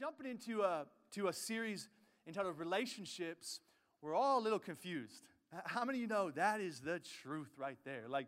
jumping 0.00 0.26
into 0.26 0.62
a, 0.62 0.86
to 1.12 1.28
a 1.28 1.32
series 1.32 1.90
entitled 2.26 2.58
Relationships, 2.58 3.60
we're 4.00 4.14
all 4.14 4.38
a 4.38 4.42
little 4.42 4.58
confused. 4.58 5.24
How 5.66 5.84
many 5.84 5.98
of 5.98 6.02
you 6.02 6.08
know 6.08 6.30
that 6.30 6.58
is 6.62 6.80
the 6.80 7.02
truth 7.22 7.50
right 7.58 7.76
there? 7.84 8.04
Like, 8.08 8.26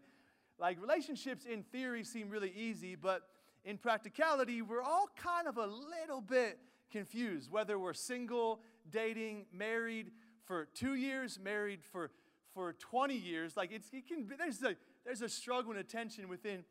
like 0.58 0.79
relationships 0.79 1.46
in 1.50 1.62
theory 1.62 2.04
seem 2.04 2.29
really 2.29 2.53
easy, 2.54 2.95
but 2.95 3.22
in 3.64 3.79
practicality, 3.79 4.61
we're 4.61 4.82
all 4.82 5.08
kind 5.16 5.48
of 5.48 5.56
a 5.56 5.64
little 5.64 6.21
bit 6.21 6.58
confused. 6.90 7.50
Whether 7.50 7.79
we're 7.79 7.95
single, 7.95 8.61
dating, 8.91 9.46
married 9.50 10.11
for 10.45 10.68
two 10.75 10.93
years, 10.93 11.39
married 11.43 11.82
for, 11.91 12.11
for 12.52 12.75
20 12.75 13.14
years, 13.14 13.57
like 13.57 13.73
it's, 13.73 13.89
it 13.95 14.07
can 14.07 14.25
be, 14.25 14.36
there's 14.36 14.62
a, 14.62 14.77
there's 15.07 15.23
a 15.23 15.29
struggle 15.29 15.70
and 15.70 15.80
a 15.80 15.84
tension 15.84 16.29
within 16.29 16.64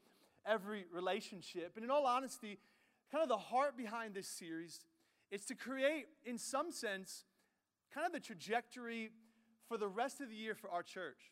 every 0.46 0.86
relationship. 0.94 1.72
And 1.76 1.84
in 1.84 1.90
all 1.90 2.06
honesty, 2.06 2.60
kind 3.12 3.24
of 3.24 3.30
the 3.30 3.38
heart 3.38 3.76
behind 3.76 4.14
this 4.14 4.28
series 4.28 4.80
is 5.32 5.46
to 5.46 5.56
create, 5.56 6.06
in 6.26 6.38
some 6.38 6.72
sense, 6.72 7.26
kind 7.94 8.06
of 8.06 8.12
the 8.14 8.20
trajectory 8.20 9.10
for 9.68 9.78
the 9.78 9.88
rest 9.88 10.22
of 10.22 10.30
the 10.30 10.36
year 10.36 10.54
for 10.54 10.70
our 10.70 10.84
church. 10.84 11.32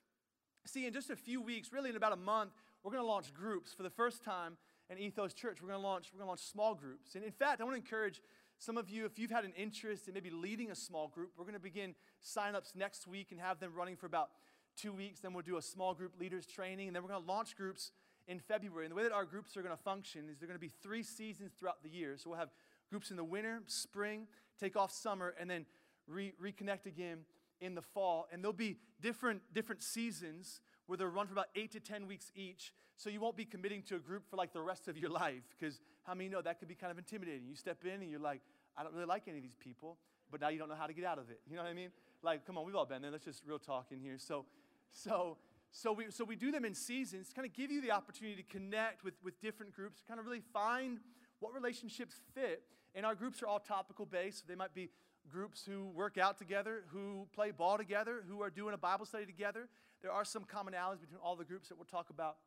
See, 0.66 0.86
in 0.86 0.94
just 0.94 1.10
a 1.10 1.16
few 1.16 1.42
weeks, 1.42 1.72
really 1.72 1.90
in 1.90 1.96
about 1.96 2.14
a 2.14 2.18
month, 2.18 2.52
we're 2.84 2.92
going 2.92 3.04
to 3.04 3.08
launch 3.08 3.34
groups 3.34 3.74
for 3.74 3.84
the 3.84 3.90
first 3.90 4.24
time 4.24 4.58
in 4.90 4.98
Ethos 4.98 5.34
Church. 5.34 5.62
We're 5.62 5.70
going 5.70 5.82
to 5.82 5.88
launch, 5.88 6.12
we're 6.14 6.20
going 6.20 6.28
to 6.28 6.30
launch 6.30 6.42
small 6.42 6.74
groups. 6.76 7.16
And 7.16 7.24
in 7.24 7.32
fact, 7.32 7.62
I 7.62 7.64
want 7.64 7.76
to 7.76 7.82
encourage 7.82 8.22
some 8.58 8.78
of 8.78 8.90
you, 8.90 9.06
if 9.06 9.18
you've 9.18 9.32
had 9.32 9.46
an 9.46 9.54
interest 9.58 10.08
in 10.08 10.14
maybe 10.14 10.30
leading 10.30 10.72
a 10.72 10.76
small 10.76 11.08
group, 11.08 11.32
we're 11.38 11.46
going 11.46 11.54
to 11.54 11.62
begin 11.62 11.96
sign-ups 12.22 12.74
next 12.76 13.08
week 13.08 13.32
and 13.32 13.40
have 13.40 13.60
them 13.60 13.72
running 13.74 13.96
for 13.96 14.06
about 14.06 14.32
two 14.76 14.92
weeks. 14.92 15.22
Then 15.22 15.34
we'll 15.34 15.44
do 15.44 15.58
a 15.58 15.62
small 15.62 15.94
group 15.94 16.20
leaders 16.20 16.46
training, 16.46 16.88
and 16.88 16.96
then 16.96 17.04
we're 17.04 17.10
going 17.10 17.22
to 17.22 17.28
launch 17.28 17.56
groups 17.56 17.92
in 18.28 18.40
February. 18.40 18.86
And 18.86 18.92
the 18.92 18.96
way 18.96 19.04
that 19.04 19.14
our 19.14 19.26
groups 19.26 19.56
are 19.56 19.62
going 19.62 19.76
to 19.76 19.82
function 19.82 20.30
is 20.30 20.40
they're 20.40 20.48
going 20.48 20.60
to 20.60 20.62
be 20.62 20.72
three 20.84 21.04
seasons 21.04 21.54
throughout 21.58 21.82
the 21.84 21.90
year. 21.90 22.16
So 22.18 22.30
we'll 22.30 22.40
have 22.40 22.52
groups 22.90 23.12
in 23.12 23.18
the 23.18 23.24
winter, 23.24 23.62
spring, 23.68 24.28
take 24.60 24.76
off 24.76 24.92
summer, 24.92 25.34
and 25.40 25.50
then 25.50 25.66
re- 26.08 26.34
reconnect 26.42 26.86
again 26.86 27.20
in 27.62 27.76
the 27.76 27.82
fall. 27.82 28.28
And 28.32 28.44
there'll 28.44 28.54
be 28.54 28.78
different, 29.02 29.42
different 29.54 29.82
seasons 29.82 30.62
where 30.88 30.98
they'll 30.98 31.08
run 31.08 31.28
for 31.28 31.34
about 31.34 31.50
eight 31.56 31.72
to 31.72 31.80
10 31.80 32.08
weeks 32.08 32.32
each. 32.36 32.74
So 32.98 33.10
you 33.10 33.20
won't 33.20 33.38
be 33.38 33.46
committing 33.46 33.84
to 33.84 33.96
a 33.96 34.00
group 34.00 34.30
for 34.30 34.36
like 34.36 34.54
the 34.54 34.62
rest 34.62 34.88
of 34.88 34.98
your 34.98 35.10
life. 35.24 35.44
Because 35.58 35.80
how 36.04 36.14
many 36.14 36.30
know 36.30 36.42
that 36.42 36.60
could 36.60 36.68
be 36.68 36.76
kind 36.76 36.92
of 36.92 36.98
intimidating? 36.98 37.48
You 37.48 37.56
step 37.56 37.84
in 37.86 38.02
and 38.02 38.10
you're 38.10 38.20
like, 38.20 38.42
I 38.78 38.84
don't 38.84 38.94
really 38.94 39.06
like 39.06 39.28
any 39.28 39.38
of 39.38 39.44
these 39.44 39.58
people, 39.60 39.98
but 40.32 40.42
now 40.42 40.50
you 40.50 40.58
don't 40.58 40.70
know 40.70 40.76
how 40.76 40.88
to 40.88 40.94
get 40.94 41.06
out 41.06 41.20
of 41.20 41.30
it. 41.30 41.42
You 41.50 41.56
know 41.56 41.64
what 41.64 41.70
I 41.70 41.74
mean? 41.74 41.92
Like, 42.24 42.46
come 42.46 42.58
on, 42.58 42.66
we've 42.66 42.76
all 42.76 42.86
been 42.86 43.02
there. 43.02 43.12
Let's 43.12 43.26
just 43.26 43.44
real 43.46 43.60
talk 43.60 43.88
in 43.92 44.00
here. 44.00 44.18
So, 44.18 44.46
so, 44.92 45.38
so 45.72 45.94
we, 45.94 46.06
so 46.10 46.24
we 46.24 46.36
do 46.36 46.52
them 46.52 46.66
in 46.66 46.74
seasons, 46.74 47.32
kind 47.36 47.46
of 47.46 47.54
give 47.54 47.72
you 47.72 47.82
the 47.82 47.92
opportunity 47.92 48.42
to 48.42 48.50
connect 48.50 49.04
with, 49.04 49.14
with 49.24 49.40
different 49.42 49.74
groups, 49.74 50.02
kind 50.08 50.20
of 50.20 50.26
really 50.26 50.42
find 50.54 51.00
what 51.40 51.54
relationships 51.54 52.16
fit. 52.34 52.64
And 52.96 53.06
our 53.06 53.16
groups 53.16 53.42
are 53.42 53.48
all 53.48 53.60
topical 53.60 54.06
based. 54.06 54.48
They 54.48 54.56
might 54.56 54.74
be 54.74 54.90
groups 55.30 55.64
who 55.66 55.88
work 55.90 56.18
out 56.18 56.38
together, 56.38 56.84
who 56.88 57.28
play 57.34 57.52
ball 57.52 57.78
together, 57.78 58.24
who 58.28 58.42
are 58.42 58.50
doing 58.50 58.74
a 58.74 58.78
Bible 58.78 59.06
study 59.06 59.26
together. 59.26 59.68
There 60.02 60.12
are 60.12 60.26
some 60.26 60.44
commonalities 60.44 61.02
between 61.02 61.20
all 61.24 61.36
the 61.36 61.46
groups 61.46 61.70
that 61.70 61.78
we'll 61.78 61.86
talk 61.86 62.10
about 62.10 62.38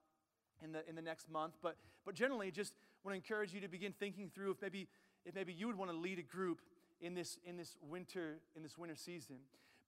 in 0.63 0.73
the, 0.73 0.89
in 0.89 0.97
the 0.97 1.03
next 1.03 1.31
month. 1.31 1.55
But, 1.63 1.77
but 2.05 2.15
generally, 2.15 2.51
just 2.51 2.73
want 3.05 3.13
to 3.13 3.17
encourage 3.17 3.53
you 3.53 3.61
to 3.61 3.69
begin 3.69 3.93
thinking 3.99 4.31
through 4.35 4.53
if 4.53 4.63
maybe, 4.63 4.89
if 5.25 5.35
maybe 5.35 5.53
you 5.53 5.67
would 5.67 5.79
want 5.79 5.91
to 5.91 5.97
lead 5.97 6.19
a 6.19 6.23
group 6.23 6.61
in 7.01 7.15
this, 7.15 7.39
in 7.45 7.57
this, 7.57 7.77
winter, 7.89 8.39
in 8.57 8.63
this 8.63 8.79
winter 8.79 8.97
season. 8.97 9.37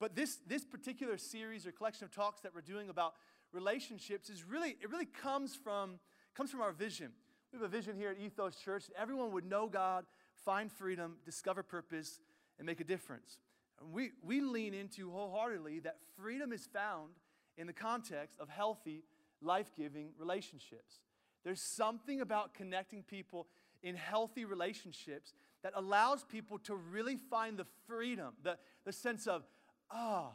But 0.00 0.16
this, 0.16 0.38
this 0.46 0.64
particular 0.64 1.16
series 1.16 1.66
or 1.66 1.72
collection 1.72 2.04
of 2.04 2.10
talks 2.10 2.40
that 2.42 2.54
we're 2.54 2.60
doing 2.60 2.90
about 2.90 3.14
relationships 3.52 4.28
is 4.28 4.44
really, 4.44 4.76
it 4.80 4.90
really 4.90 5.06
comes 5.06 5.54
from, 5.54 5.98
comes 6.34 6.50
from 6.50 6.60
our 6.60 6.72
vision. 6.72 7.12
We 7.52 7.58
have 7.60 7.64
a 7.64 7.68
vision 7.68 7.96
here 7.96 8.10
at 8.10 8.18
Ethos 8.18 8.56
Church 8.56 8.84
everyone 8.98 9.32
would 9.32 9.48
know 9.48 9.68
God, 9.68 10.04
find 10.44 10.70
freedom, 10.70 11.16
discover 11.24 11.62
purpose, 11.62 12.20
and 12.58 12.66
make 12.66 12.80
a 12.80 12.84
difference. 12.84 13.38
And 13.80 13.92
we, 13.92 14.10
we 14.22 14.40
lean 14.40 14.74
into 14.74 15.10
wholeheartedly 15.10 15.80
that 15.80 15.96
freedom 16.16 16.52
is 16.52 16.66
found 16.66 17.10
in 17.56 17.66
the 17.66 17.72
context 17.72 18.38
of 18.40 18.48
healthy, 18.48 19.04
life 19.40 19.70
giving 19.76 20.10
relationships. 20.18 21.00
There's 21.44 21.60
something 21.60 22.20
about 22.20 22.54
connecting 22.54 23.02
people 23.02 23.46
in 23.82 23.96
healthy 23.96 24.44
relationships 24.44 25.34
that 25.62 25.72
allows 25.76 26.24
people 26.24 26.58
to 26.60 26.74
really 26.74 27.16
find 27.16 27.58
the 27.58 27.66
freedom, 27.86 28.34
the, 28.42 28.56
the 28.84 28.92
sense 28.92 29.26
of, 29.26 29.42
ah, 29.90 30.30
oh, 30.30 30.32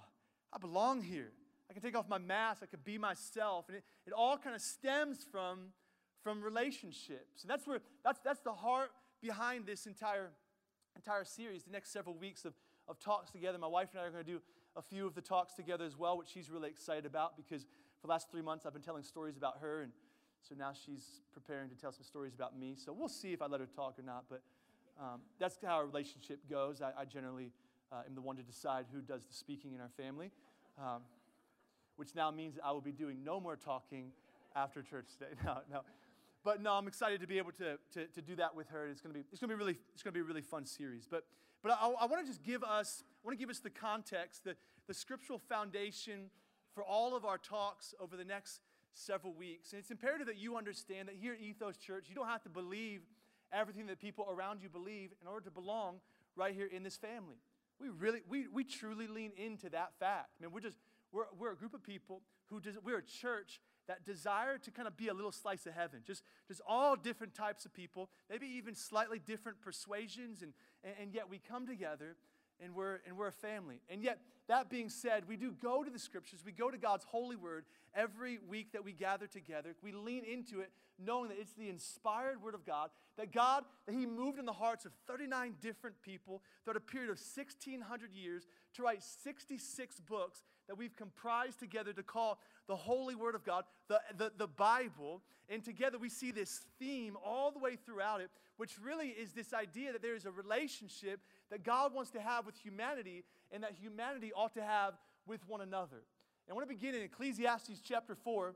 I 0.53 0.57
belong 0.57 1.01
here. 1.01 1.31
I 1.69 1.73
can 1.73 1.81
take 1.81 1.95
off 1.95 2.09
my 2.09 2.17
mask, 2.17 2.61
I 2.63 2.65
can 2.65 2.79
be 2.83 2.97
myself. 2.97 3.65
And 3.67 3.77
it, 3.77 3.83
it 4.07 4.13
all 4.13 4.37
kind 4.37 4.55
of 4.55 4.61
stems 4.61 5.25
from, 5.31 5.67
from 6.23 6.41
relationships. 6.41 7.43
And 7.43 7.49
that's 7.49 7.67
where 7.67 7.79
that's 8.03 8.19
that's 8.23 8.41
the 8.41 8.53
heart 8.53 8.91
behind 9.21 9.65
this 9.65 9.85
entire 9.85 10.31
entire 10.95 11.23
series, 11.23 11.63
the 11.63 11.71
next 11.71 11.91
several 11.91 12.15
weeks 12.15 12.45
of, 12.45 12.53
of 12.87 12.99
talks 12.99 13.31
together. 13.31 13.57
My 13.57 13.67
wife 13.67 13.89
and 13.93 14.01
I 14.01 14.05
are 14.05 14.11
going 14.11 14.25
to 14.25 14.31
do 14.31 14.41
a 14.75 14.81
few 14.81 15.07
of 15.07 15.15
the 15.15 15.21
talks 15.21 15.53
together 15.53 15.85
as 15.85 15.97
well, 15.97 16.17
which 16.17 16.27
she's 16.27 16.49
really 16.49 16.69
excited 16.69 17.05
about 17.05 17.37
because 17.37 17.63
for 18.01 18.07
the 18.07 18.09
last 18.09 18.29
three 18.29 18.41
months 18.41 18.65
I've 18.65 18.73
been 18.73 18.81
telling 18.81 19.03
stories 19.03 19.37
about 19.37 19.59
her. 19.61 19.81
And 19.81 19.91
so 20.41 20.55
now 20.57 20.71
she's 20.73 21.21
preparing 21.33 21.69
to 21.69 21.75
tell 21.75 21.91
some 21.91 22.03
stories 22.03 22.33
about 22.33 22.57
me. 22.57 22.75
So 22.75 22.93
we'll 22.93 23.07
see 23.07 23.33
if 23.33 23.41
I 23.41 23.47
let 23.47 23.59
her 23.59 23.67
talk 23.67 23.97
or 23.97 24.03
not. 24.03 24.25
But 24.29 24.41
um, 24.99 25.21
that's 25.39 25.57
how 25.63 25.75
our 25.75 25.85
relationship 25.85 26.39
goes. 26.49 26.81
I, 26.81 26.91
I 27.01 27.05
generally 27.05 27.51
uh, 27.91 28.03
am 28.07 28.15
the 28.15 28.21
one 28.21 28.35
to 28.35 28.43
decide 28.43 28.85
who 28.93 29.01
does 29.01 29.23
the 29.23 29.33
speaking 29.33 29.73
in 29.73 29.81
our 29.81 29.89
family, 29.97 30.31
um, 30.77 31.01
which 31.95 32.15
now 32.15 32.31
means 32.31 32.57
I 32.63 32.71
will 32.71 32.81
be 32.81 32.91
doing 32.91 33.23
no 33.23 33.39
more 33.39 33.55
talking 33.55 34.11
after 34.55 34.81
church 34.81 35.07
today. 35.17 35.31
No, 35.45 35.59
no. 35.71 35.81
But 36.49 36.63
no, 36.63 36.73
I'm 36.73 36.87
excited 36.87 37.21
to 37.21 37.27
be 37.27 37.37
able 37.37 37.51
to, 37.51 37.77
to, 37.93 38.07
to 38.07 38.21
do 38.23 38.35
that 38.37 38.55
with 38.55 38.69
her. 38.69 38.87
It's 38.87 39.01
to 39.01 39.09
be, 39.09 39.19
it's 39.31 39.39
to 39.41 39.47
be 39.47 39.53
really, 39.53 39.77
it's 39.93 40.01
to 40.01 40.11
be 40.11 40.21
a 40.21 40.23
really 40.23 40.41
fun 40.41 40.65
series. 40.65 41.05
But, 41.05 41.25
but 41.61 41.71
I, 41.71 41.93
I 42.01 42.07
want 42.07 42.25
to 42.25 42.27
just 42.27 42.41
give 42.41 42.63
us, 42.63 43.03
I 43.23 43.27
want 43.27 43.37
to 43.37 43.39
give 43.39 43.51
us 43.51 43.59
the 43.59 43.69
context, 43.69 44.45
the, 44.45 44.55
the 44.87 44.95
scriptural 44.95 45.37
foundation 45.37 46.31
for 46.73 46.83
all 46.83 47.15
of 47.15 47.23
our 47.23 47.37
talks 47.37 47.93
over 47.99 48.17
the 48.17 48.25
next 48.25 48.61
several 48.95 49.31
weeks. 49.31 49.73
And 49.73 49.79
it's 49.79 49.91
imperative 49.91 50.25
that 50.25 50.39
you 50.39 50.57
understand 50.57 51.07
that 51.09 51.17
here 51.21 51.33
at 51.33 51.39
Ethos 51.39 51.77
Church, 51.77 52.07
you 52.09 52.15
don't 52.15 52.25
have 52.25 52.41
to 52.41 52.49
believe 52.49 53.01
everything 53.53 53.85
that 53.85 53.99
people 53.99 54.25
around 54.27 54.63
you 54.63 54.69
believe 54.69 55.11
in 55.21 55.27
order 55.27 55.45
to 55.45 55.51
belong 55.51 55.97
right 56.35 56.55
here 56.55 56.65
in 56.65 56.81
this 56.81 56.97
family. 56.97 57.37
We 57.79 57.89
really, 57.89 58.21
we, 58.27 58.47
we 58.47 58.63
truly 58.63 59.05
lean 59.05 59.33
into 59.37 59.69
that 59.69 59.91
fact. 59.99 60.29
I 60.39 60.45
mean, 60.45 60.51
we're 60.51 60.61
just, 60.61 60.77
we're, 61.11 61.25
we're 61.37 61.51
a 61.51 61.55
group 61.55 61.75
of 61.75 61.83
people 61.83 62.23
who, 62.47 62.59
we're 62.83 62.97
a 62.97 63.03
church 63.03 63.61
that 63.89 64.05
desire 64.05 64.59
to 64.59 64.69
kind 64.69 64.87
of 64.87 64.95
be 64.95 65.07
a 65.07 65.13
little 65.13 65.31
slice 65.31 65.65
of 65.65 65.73
heaven. 65.73 66.01
Just, 66.05 66.21
just 66.47 66.61
all 66.67 66.95
different 66.95 67.33
types 67.33 67.65
of 67.65 67.73
people, 67.73 68.07
maybe 68.29 68.45
even 68.45 68.75
slightly 68.75 69.17
different 69.17 69.59
persuasions, 69.61 70.43
and, 70.43 70.53
and, 70.83 70.93
and 71.01 71.13
yet 71.13 71.27
we 71.27 71.39
come 71.39 71.65
together 71.65 72.15
and 72.63 72.75
we're, 72.75 72.99
and 73.07 73.17
we're 73.17 73.27
a 73.27 73.31
family. 73.31 73.81
And 73.89 74.01
yet, 74.01 74.19
that 74.47 74.69
being 74.69 74.89
said, 74.89 75.27
we 75.27 75.37
do 75.37 75.51
go 75.51 75.83
to 75.83 75.89
the 75.89 75.99
scriptures, 75.99 76.41
we 76.45 76.51
go 76.51 76.71
to 76.71 76.77
God's 76.77 77.05
holy 77.05 77.35
word 77.35 77.65
every 77.95 78.39
week 78.47 78.71
that 78.73 78.83
we 78.83 78.93
gather 78.93 79.27
together. 79.27 79.75
We 79.81 79.91
lean 79.91 80.23
into 80.23 80.61
it 80.61 80.71
knowing 81.03 81.29
that 81.29 81.39
it's 81.39 81.53
the 81.53 81.69
inspired 81.69 82.41
word 82.41 82.55
of 82.55 82.65
God, 82.65 82.89
that 83.17 83.31
God, 83.31 83.63
that 83.85 83.93
He 83.93 84.05
moved 84.05 84.39
in 84.39 84.45
the 84.45 84.53
hearts 84.53 84.85
of 84.85 84.91
39 85.07 85.55
different 85.61 86.01
people 86.01 86.41
throughout 86.63 86.77
a 86.77 86.81
period 86.81 87.09
of 87.09 87.17
1,600 87.17 88.13
years 88.13 88.47
to 88.75 88.83
write 88.83 89.01
66 89.03 89.99
books 90.01 90.43
that 90.67 90.77
we've 90.77 90.95
comprised 90.95 91.59
together 91.59 91.93
to 91.93 92.03
call 92.03 92.39
the 92.67 92.75
holy 92.75 93.15
word 93.15 93.35
of 93.35 93.43
God, 93.43 93.63
the, 93.87 93.99
the, 94.17 94.31
the 94.37 94.47
Bible. 94.47 95.21
And 95.49 95.63
together 95.63 95.97
we 95.97 96.09
see 96.09 96.31
this 96.31 96.61
theme 96.79 97.17
all 97.25 97.51
the 97.51 97.59
way 97.59 97.75
throughout 97.75 98.21
it, 98.21 98.29
which 98.57 98.77
really 98.79 99.07
is 99.07 99.31
this 99.31 99.53
idea 99.53 99.93
that 99.93 100.01
there 100.01 100.15
is 100.15 100.25
a 100.25 100.31
relationship 100.31 101.21
that 101.49 101.63
God 101.63 101.93
wants 101.93 102.11
to 102.11 102.21
have 102.21 102.45
with 102.45 102.55
humanity 102.57 103.23
and 103.51 103.63
that 103.63 103.73
humanity 103.79 104.31
ought 104.33 104.53
to 104.53 104.63
have 104.63 104.93
with 105.25 105.47
one 105.47 105.61
another. 105.61 105.97
And 106.47 106.51
I 106.51 106.53
want 106.53 106.67
to 106.67 106.73
begin 106.73 106.95
in 106.95 107.01
Ecclesiastes 107.01 107.81
chapter 107.83 108.15
4, 108.15 108.55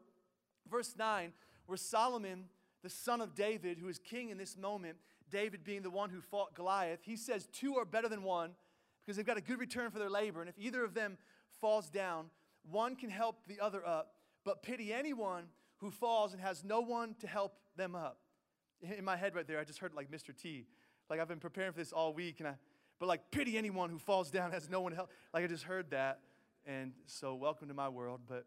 verse 0.69 0.95
9, 0.97 1.33
where 1.65 1.77
Solomon, 1.77 2.45
the 2.83 2.89
son 2.89 3.21
of 3.21 3.35
David, 3.35 3.77
who 3.77 3.87
is 3.87 3.99
king 3.99 4.29
in 4.29 4.37
this 4.37 4.57
moment, 4.57 4.97
David 5.29 5.63
being 5.63 5.81
the 5.81 5.89
one 5.89 6.09
who 6.09 6.21
fought 6.21 6.53
Goliath, 6.53 6.99
he 7.03 7.15
says, 7.15 7.47
Two 7.51 7.75
are 7.77 7.85
better 7.85 8.09
than 8.09 8.23
one 8.23 8.51
because 9.03 9.17
they've 9.17 9.25
got 9.25 9.37
a 9.37 9.41
good 9.41 9.59
return 9.59 9.89
for 9.91 9.99
their 9.99 10.09
labor. 10.09 10.41
And 10.41 10.49
if 10.49 10.57
either 10.57 10.83
of 10.83 10.93
them 10.93 11.17
falls 11.59 11.89
down, 11.89 12.25
one 12.69 12.95
can 12.95 13.09
help 13.09 13.45
the 13.47 13.59
other 13.59 13.85
up. 13.85 14.13
But 14.45 14.63
pity 14.63 14.93
anyone 14.93 15.45
who 15.77 15.91
falls 15.91 16.33
and 16.33 16.41
has 16.41 16.63
no 16.63 16.81
one 16.81 17.15
to 17.19 17.27
help 17.27 17.57
them 17.75 17.95
up. 17.95 18.19
In 18.97 19.03
my 19.03 19.15
head 19.15 19.35
right 19.35 19.47
there, 19.47 19.59
I 19.59 19.63
just 19.63 19.79
heard 19.79 19.93
like 19.93 20.11
Mr. 20.11 20.35
T. 20.35 20.65
Like 21.09 21.19
I've 21.19 21.27
been 21.27 21.39
preparing 21.39 21.71
for 21.71 21.79
this 21.79 21.91
all 21.91 22.13
week, 22.13 22.39
and 22.39 22.49
I, 22.49 22.55
but 23.03 23.09
like 23.09 23.31
pity 23.31 23.57
anyone 23.57 23.89
who 23.89 23.97
falls 23.97 24.31
down 24.31 24.53
has 24.53 24.69
no 24.69 24.79
one 24.79 24.93
help. 24.93 25.11
Like 25.33 25.43
I 25.43 25.47
just 25.47 25.65
heard 25.65 25.89
that, 25.89 26.21
and 26.65 26.93
so 27.05 27.35
welcome 27.35 27.67
to 27.67 27.73
my 27.73 27.89
world. 27.89 28.21
But 28.29 28.45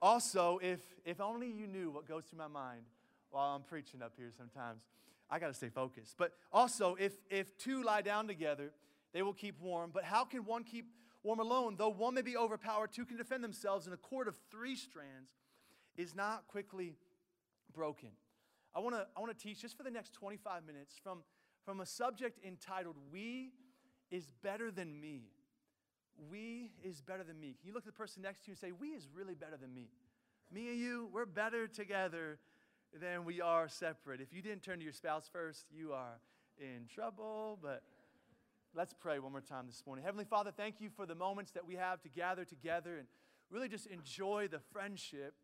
also, 0.00 0.58
if 0.62 0.80
if 1.04 1.20
only 1.20 1.50
you 1.50 1.66
knew 1.66 1.90
what 1.90 2.08
goes 2.08 2.24
through 2.24 2.38
my 2.38 2.46
mind 2.46 2.84
while 3.28 3.54
I'm 3.54 3.60
preaching 3.60 4.00
up 4.00 4.14
here 4.16 4.30
sometimes. 4.34 4.80
I 5.28 5.38
got 5.38 5.48
to 5.48 5.52
stay 5.52 5.68
focused. 5.68 6.14
But 6.16 6.32
also, 6.50 6.96
if 6.98 7.12
if 7.28 7.58
two 7.58 7.82
lie 7.82 8.00
down 8.00 8.26
together, 8.28 8.72
they 9.12 9.20
will 9.20 9.34
keep 9.34 9.60
warm. 9.60 9.90
But 9.92 10.04
how 10.04 10.24
can 10.24 10.46
one 10.46 10.64
keep 10.64 10.86
warm 11.22 11.40
alone? 11.40 11.76
Though 11.76 11.90
one 11.90 12.14
may 12.14 12.22
be 12.22 12.34
overpowered, 12.34 12.94
two 12.94 13.04
can 13.04 13.18
defend 13.18 13.44
themselves, 13.44 13.84
and 13.84 13.92
a 13.92 13.98
cord 13.98 14.26
of 14.26 14.38
three 14.50 14.74
strands 14.74 15.32
is 15.98 16.14
not 16.14 16.48
quickly 16.48 16.96
broken. 17.74 18.08
I 18.74 18.80
want 18.80 18.94
to 18.94 19.06
I 19.14 19.20
want 19.20 19.38
to 19.38 19.46
teach 19.46 19.60
just 19.60 19.76
for 19.76 19.82
the 19.82 19.90
next 19.90 20.14
25 20.14 20.64
minutes 20.64 20.94
from 21.04 21.18
from 21.66 21.80
a 21.80 21.86
subject 21.86 22.42
entitled 22.42 22.96
We 23.12 23.52
is 24.12 24.28
Better 24.42 24.70
Than 24.70 25.00
Me. 25.00 25.22
We 26.30 26.70
is 26.84 27.00
better 27.00 27.24
than 27.24 27.40
me. 27.40 27.56
Can 27.58 27.68
you 27.68 27.74
look 27.74 27.84
at 27.84 27.86
the 27.86 27.92
person 27.92 28.22
next 28.22 28.44
to 28.44 28.48
you 28.48 28.52
and 28.52 28.58
say, 28.58 28.70
We 28.70 28.88
is 28.88 29.08
really 29.12 29.34
better 29.34 29.56
than 29.56 29.74
me? 29.74 29.88
Me 30.52 30.68
and 30.68 30.78
you, 30.78 31.08
we're 31.12 31.24
better 31.24 31.66
together 31.66 32.38
than 33.00 33.24
we 33.24 33.40
are 33.40 33.68
separate. 33.68 34.20
If 34.20 34.32
you 34.32 34.42
didn't 34.42 34.62
turn 34.62 34.78
to 34.78 34.84
your 34.84 34.92
spouse 34.92 35.28
first, 35.32 35.64
you 35.74 35.94
are 35.94 36.20
in 36.58 36.86
trouble. 36.94 37.58
But 37.62 37.82
let's 38.74 38.92
pray 38.92 39.18
one 39.18 39.32
more 39.32 39.40
time 39.40 39.66
this 39.66 39.82
morning. 39.86 40.04
Heavenly 40.04 40.26
Father, 40.26 40.52
thank 40.54 40.80
you 40.80 40.90
for 40.94 41.06
the 41.06 41.14
moments 41.14 41.52
that 41.52 41.66
we 41.66 41.76
have 41.76 42.02
to 42.02 42.10
gather 42.10 42.44
together 42.44 42.98
and 42.98 43.06
really 43.50 43.68
just 43.68 43.86
enjoy 43.86 44.48
the 44.48 44.60
friendship 44.72 45.34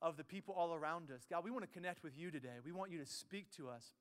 of 0.00 0.16
the 0.16 0.24
people 0.24 0.54
all 0.56 0.72
around 0.72 1.10
us. 1.10 1.26
God, 1.28 1.44
we 1.44 1.50
want 1.50 1.64
to 1.64 1.70
connect 1.70 2.04
with 2.04 2.16
you 2.16 2.30
today. 2.30 2.58
We 2.64 2.70
want 2.70 2.92
you 2.92 2.98
to 2.98 3.06
speak 3.06 3.50
to 3.56 3.68
us. 3.68 3.92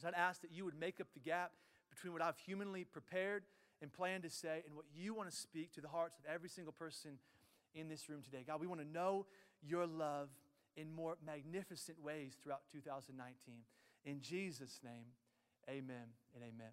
So 0.00 0.08
I'd 0.08 0.14
ask 0.14 0.42
that 0.42 0.52
you 0.52 0.66
would 0.66 0.78
make 0.78 1.00
up 1.00 1.06
the 1.14 1.20
gap 1.20 1.52
between 1.94 2.12
what 2.12 2.22
I've 2.22 2.38
humanly 2.38 2.84
prepared 2.84 3.44
and 3.80 3.92
planned 3.92 4.22
to 4.22 4.30
say 4.30 4.62
and 4.66 4.74
what 4.74 4.86
you 4.94 5.14
want 5.14 5.30
to 5.30 5.36
speak 5.36 5.72
to 5.74 5.80
the 5.80 5.88
hearts 5.88 6.18
of 6.18 6.24
every 6.32 6.48
single 6.48 6.72
person 6.72 7.18
in 7.74 7.88
this 7.88 8.08
room 8.08 8.22
today. 8.22 8.44
God, 8.46 8.60
we 8.60 8.66
want 8.66 8.80
to 8.80 8.86
know 8.86 9.26
your 9.62 9.86
love 9.86 10.28
in 10.76 10.92
more 10.94 11.16
magnificent 11.24 12.02
ways 12.02 12.36
throughout 12.42 12.62
2019. 12.72 13.34
In 14.04 14.20
Jesus' 14.20 14.80
name, 14.84 15.06
amen 15.68 16.14
and 16.34 16.42
amen. 16.42 16.72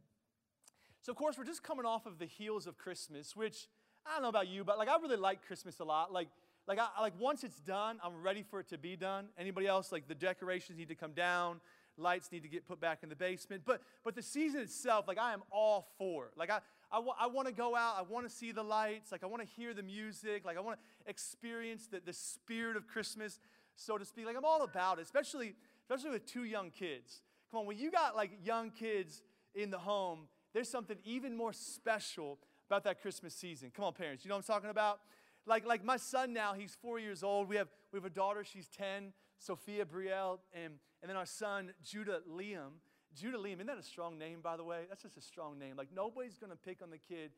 So, 1.01 1.11
of 1.11 1.17
course, 1.17 1.37
we're 1.37 1.45
just 1.45 1.63
coming 1.63 1.85
off 1.85 2.05
of 2.05 2.19
the 2.19 2.25
heels 2.25 2.67
of 2.67 2.77
Christmas, 2.77 3.35
which 3.35 3.67
I 4.05 4.13
don't 4.13 4.23
know 4.23 4.29
about 4.29 4.47
you, 4.47 4.63
but 4.63 4.77
like 4.77 4.89
I 4.89 4.97
really 4.97 5.17
like 5.17 5.45
Christmas 5.45 5.79
a 5.79 5.83
lot. 5.83 6.11
Like, 6.11 6.29
like, 6.67 6.79
I, 6.79 7.01
like 7.01 7.13
once 7.19 7.43
it's 7.43 7.59
done, 7.59 7.99
I'm 8.03 8.21
ready 8.21 8.43
for 8.43 8.59
it 8.59 8.69
to 8.69 8.77
be 8.77 8.95
done. 8.95 9.27
Anybody 9.37 9.67
else? 9.67 9.91
Like 9.91 10.07
the 10.07 10.15
decorations 10.15 10.77
need 10.77 10.89
to 10.89 10.95
come 10.95 11.13
down, 11.13 11.61
lights 11.99 12.31
need 12.31 12.43
to 12.43 12.49
get 12.49 12.67
put 12.67 12.79
back 12.79 12.99
in 13.03 13.09
the 13.09 13.15
basement. 13.15 13.63
But 13.65 13.81
but 14.03 14.15
the 14.15 14.21
season 14.21 14.61
itself, 14.61 15.07
like 15.07 15.17
I 15.17 15.33
am 15.33 15.43
all 15.51 15.87
for. 15.97 16.31
Like 16.35 16.49
I 16.49 16.59
I, 16.91 16.95
w- 16.95 17.13
I 17.19 17.27
want 17.27 17.47
to 17.47 17.53
go 17.53 17.75
out. 17.75 17.95
I 17.97 18.01
want 18.01 18.27
to 18.27 18.33
see 18.33 18.51
the 18.51 18.63
lights. 18.63 19.11
Like 19.11 19.23
I 19.23 19.27
want 19.27 19.43
to 19.43 19.47
hear 19.47 19.73
the 19.73 19.83
music. 19.83 20.45
Like 20.45 20.57
I 20.57 20.61
want 20.61 20.79
to 20.79 21.09
experience 21.09 21.87
the, 21.87 22.01
the 22.03 22.13
spirit 22.13 22.77
of 22.77 22.87
Christmas, 22.87 23.39
so 23.75 23.97
to 23.97 24.05
speak. 24.05 24.25
Like 24.25 24.37
I'm 24.37 24.45
all 24.45 24.63
about 24.63 24.99
it, 24.99 25.03
especially 25.03 25.55
especially 25.81 26.11
with 26.11 26.25
two 26.25 26.45
young 26.45 26.71
kids. 26.71 27.21
Come 27.51 27.61
on, 27.61 27.65
when 27.65 27.77
you 27.77 27.91
got 27.91 28.15
like 28.15 28.31
young 28.43 28.71
kids 28.71 29.21
in 29.55 29.71
the 29.71 29.77
home, 29.77 30.27
there's 30.53 30.69
something 30.69 30.97
even 31.03 31.35
more 31.35 31.53
special 31.53 32.39
about 32.69 32.83
that 32.83 33.01
Christmas 33.01 33.33
season. 33.33 33.71
Come 33.75 33.85
on, 33.85 33.93
parents, 33.93 34.23
you 34.23 34.29
know 34.29 34.35
what 34.35 34.47
I'm 34.47 34.53
talking 34.53 34.69
about? 34.69 34.99
Like, 35.45 35.65
like 35.65 35.83
my 35.83 35.97
son 35.97 36.33
now, 36.33 36.53
he's 36.53 36.77
four 36.79 36.99
years 36.99 37.23
old. 37.23 37.49
We 37.49 37.55
have, 37.55 37.69
we 37.91 37.97
have 37.97 38.05
a 38.05 38.11
daughter, 38.11 38.43
she's 38.43 38.67
10, 38.67 39.13
Sophia 39.39 39.85
Brielle, 39.85 40.39
and, 40.53 40.73
and 41.01 41.09
then 41.09 41.15
our 41.15 41.25
son, 41.25 41.71
Judah 41.83 42.19
Liam. 42.29 42.79
Judah 43.15 43.37
Liam, 43.37 43.55
isn't 43.55 43.67
that 43.67 43.79
a 43.79 43.83
strong 43.83 44.19
name, 44.19 44.39
by 44.41 44.55
the 44.55 44.63
way? 44.63 44.81
That's 44.87 45.01
just 45.01 45.17
a 45.17 45.21
strong 45.21 45.57
name. 45.57 45.75
Like, 45.75 45.87
nobody's 45.95 46.37
going 46.37 46.51
to 46.51 46.57
pick 46.57 46.81
on 46.83 46.91
the 46.91 46.97
kid 46.97 47.31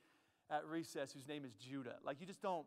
at 0.49 0.65
recess 0.65 1.13
whose 1.13 1.27
name 1.27 1.45
is 1.45 1.53
Judah. 1.53 1.95
Like, 2.03 2.19
you 2.19 2.27
just 2.27 2.41
don't, 2.41 2.65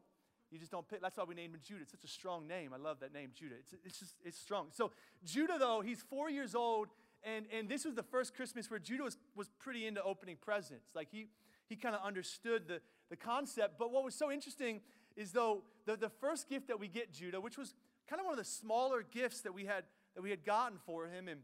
you 0.51 0.59
just 0.59 0.71
don't 0.71 0.89
pick. 0.89 1.03
That's 1.03 1.17
why 1.17 1.25
we 1.25 1.35
named 1.35 1.55
him 1.55 1.61
Judah. 1.63 1.83
It's 1.83 1.91
such 1.91 2.05
a 2.05 2.09
strong 2.09 2.47
name. 2.49 2.73
I 2.73 2.79
love 2.79 3.01
that 3.01 3.13
name, 3.13 3.31
Judah. 3.35 3.57
It's, 3.59 3.75
it's 3.85 3.99
just, 3.99 4.15
it's 4.25 4.39
strong. 4.39 4.69
So, 4.71 4.93
Judah, 5.25 5.57
though, 5.59 5.83
he's 5.85 6.01
four 6.01 6.31
years 6.31 6.55
old, 6.55 6.89
and, 7.23 7.47
and 7.53 7.69
this 7.69 7.85
was 7.85 7.95
the 7.95 8.03
first 8.03 8.35
Christmas 8.35 8.71
where 8.71 8.81
Judah 8.81 9.03
was, 9.03 9.19
was 9.35 9.51
pretty 9.59 9.87
into 9.87 10.03
opening 10.03 10.37
presents. 10.41 10.95
Like, 10.95 11.09
he, 11.11 11.27
he 11.69 11.77
kind 11.77 11.95
of 11.95 12.03
understood 12.03 12.69
the, 12.69 12.81
the 13.11 13.17
concept. 13.17 13.79
But 13.79 13.93
what 13.93 14.05
was 14.05 14.15
so 14.15 14.31
interesting 14.31 14.81
is 15.17 15.33
though 15.33 15.63
the, 15.87 15.97
the 15.97 16.09
first 16.09 16.49
gift 16.49 16.69
that 16.69 16.79
we 16.79 16.89
get 16.89 17.13
Judah, 17.13 17.41
which 17.41 17.57
was 17.57 17.75
kind 18.09 18.21
of 18.21 18.27
one 18.27 18.33
of 18.33 18.39
the 18.39 18.51
smaller 18.51 19.03
gifts 19.03 19.41
that 19.43 19.55
we 19.55 19.65
had 19.65 19.85
that 20.15 20.23
we 20.23 20.31
had 20.31 20.45
gotten 20.45 20.79
for 20.87 21.06
him, 21.06 21.29
and 21.29 21.41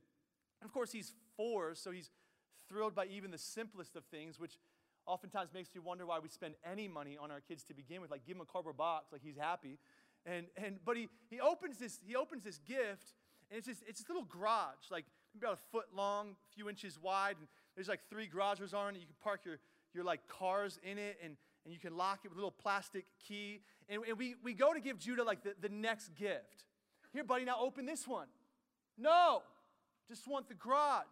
of 0.64 0.72
course 0.72 0.92
he's 0.92 1.12
four, 1.36 1.74
so 1.74 1.90
he's 1.90 2.10
thrilled 2.68 2.94
by 2.94 3.06
even 3.06 3.30
the 3.30 3.38
simplest 3.38 3.96
of 3.96 4.04
things, 4.04 4.38
which 4.38 4.58
oftentimes 5.06 5.50
makes 5.52 5.74
me 5.74 5.80
wonder 5.84 6.06
why 6.06 6.18
we 6.18 6.28
spend 6.28 6.54
any 6.64 6.86
money 6.86 7.18
on 7.20 7.30
our 7.30 7.40
kids 7.40 7.64
to 7.64 7.74
begin 7.74 8.00
with. 8.00 8.10
Like 8.10 8.24
give 8.26 8.36
him 8.36 8.42
a 8.42 8.46
cardboard 8.46 8.76
box, 8.76 9.12
like 9.12 9.22
he's 9.24 9.36
happy. 9.36 9.78
And, 10.26 10.46
and 10.56 10.78
but 10.84 10.96
he, 10.96 11.08
he 11.30 11.40
opens 11.40 11.78
this 11.78 11.98
he 12.06 12.14
opens 12.14 12.44
this 12.44 12.58
gift 12.58 13.14
and 13.50 13.58
it's 13.58 13.66
just 13.66 13.82
it's 13.86 14.00
this 14.00 14.08
little 14.08 14.24
garage 14.24 14.90
like 14.90 15.06
about 15.36 15.54
a 15.54 15.58
foot 15.72 15.86
long 15.94 16.32
a 16.32 16.54
few 16.54 16.68
inches 16.68 16.98
wide 17.00 17.36
and 17.38 17.48
there's 17.74 17.88
like 17.88 18.00
three 18.10 18.26
garages 18.26 18.74
on 18.74 18.94
it 18.94 19.00
you 19.00 19.06
can 19.06 19.16
park 19.22 19.40
your 19.46 19.58
your 19.94 20.04
like 20.04 20.20
cars 20.28 20.78
in 20.82 20.98
it 20.98 21.18
and 21.24 21.36
and 21.64 21.72
you 21.72 21.80
can 21.80 21.96
lock 21.96 22.20
it 22.24 22.28
with 22.28 22.36
a 22.36 22.40
little 22.40 22.50
plastic 22.50 23.04
key. 23.26 23.60
And, 23.88 24.02
and 24.08 24.18
we, 24.18 24.34
we 24.42 24.54
go 24.54 24.72
to 24.72 24.80
give 24.80 24.98
Judah 24.98 25.24
like 25.24 25.42
the, 25.42 25.54
the 25.60 25.68
next 25.68 26.14
gift. 26.14 26.64
Here, 27.12 27.24
buddy, 27.24 27.44
now 27.44 27.56
open 27.60 27.86
this 27.86 28.06
one. 28.06 28.28
No, 28.96 29.42
just 30.08 30.26
want 30.28 30.48
the 30.48 30.54
garage. 30.54 31.04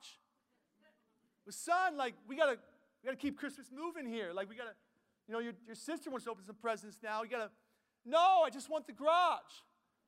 But 1.45 1.55
son, 1.55 1.97
like 1.97 2.15
we 2.29 2.37
gotta 2.37 2.59
we 3.03 3.07
gotta 3.07 3.17
keep 3.17 3.39
Christmas 3.39 3.69
moving 3.75 4.07
here. 4.07 4.33
Like 4.35 4.49
we 4.49 4.55
gotta, 4.55 4.75
you 5.27 5.33
know, 5.33 5.41
your, 5.41 5.55
your 5.67 5.75
sister 5.75 6.11
wants 6.11 6.25
to 6.27 6.31
open 6.31 6.45
some 6.45 6.57
presents 6.57 6.99
now. 7.03 7.23
You 7.23 7.31
gotta, 7.31 7.51
no, 8.05 8.43
I 8.45 8.51
just 8.51 8.69
want 8.69 8.87
the 8.87 8.93
garage. 8.93 9.65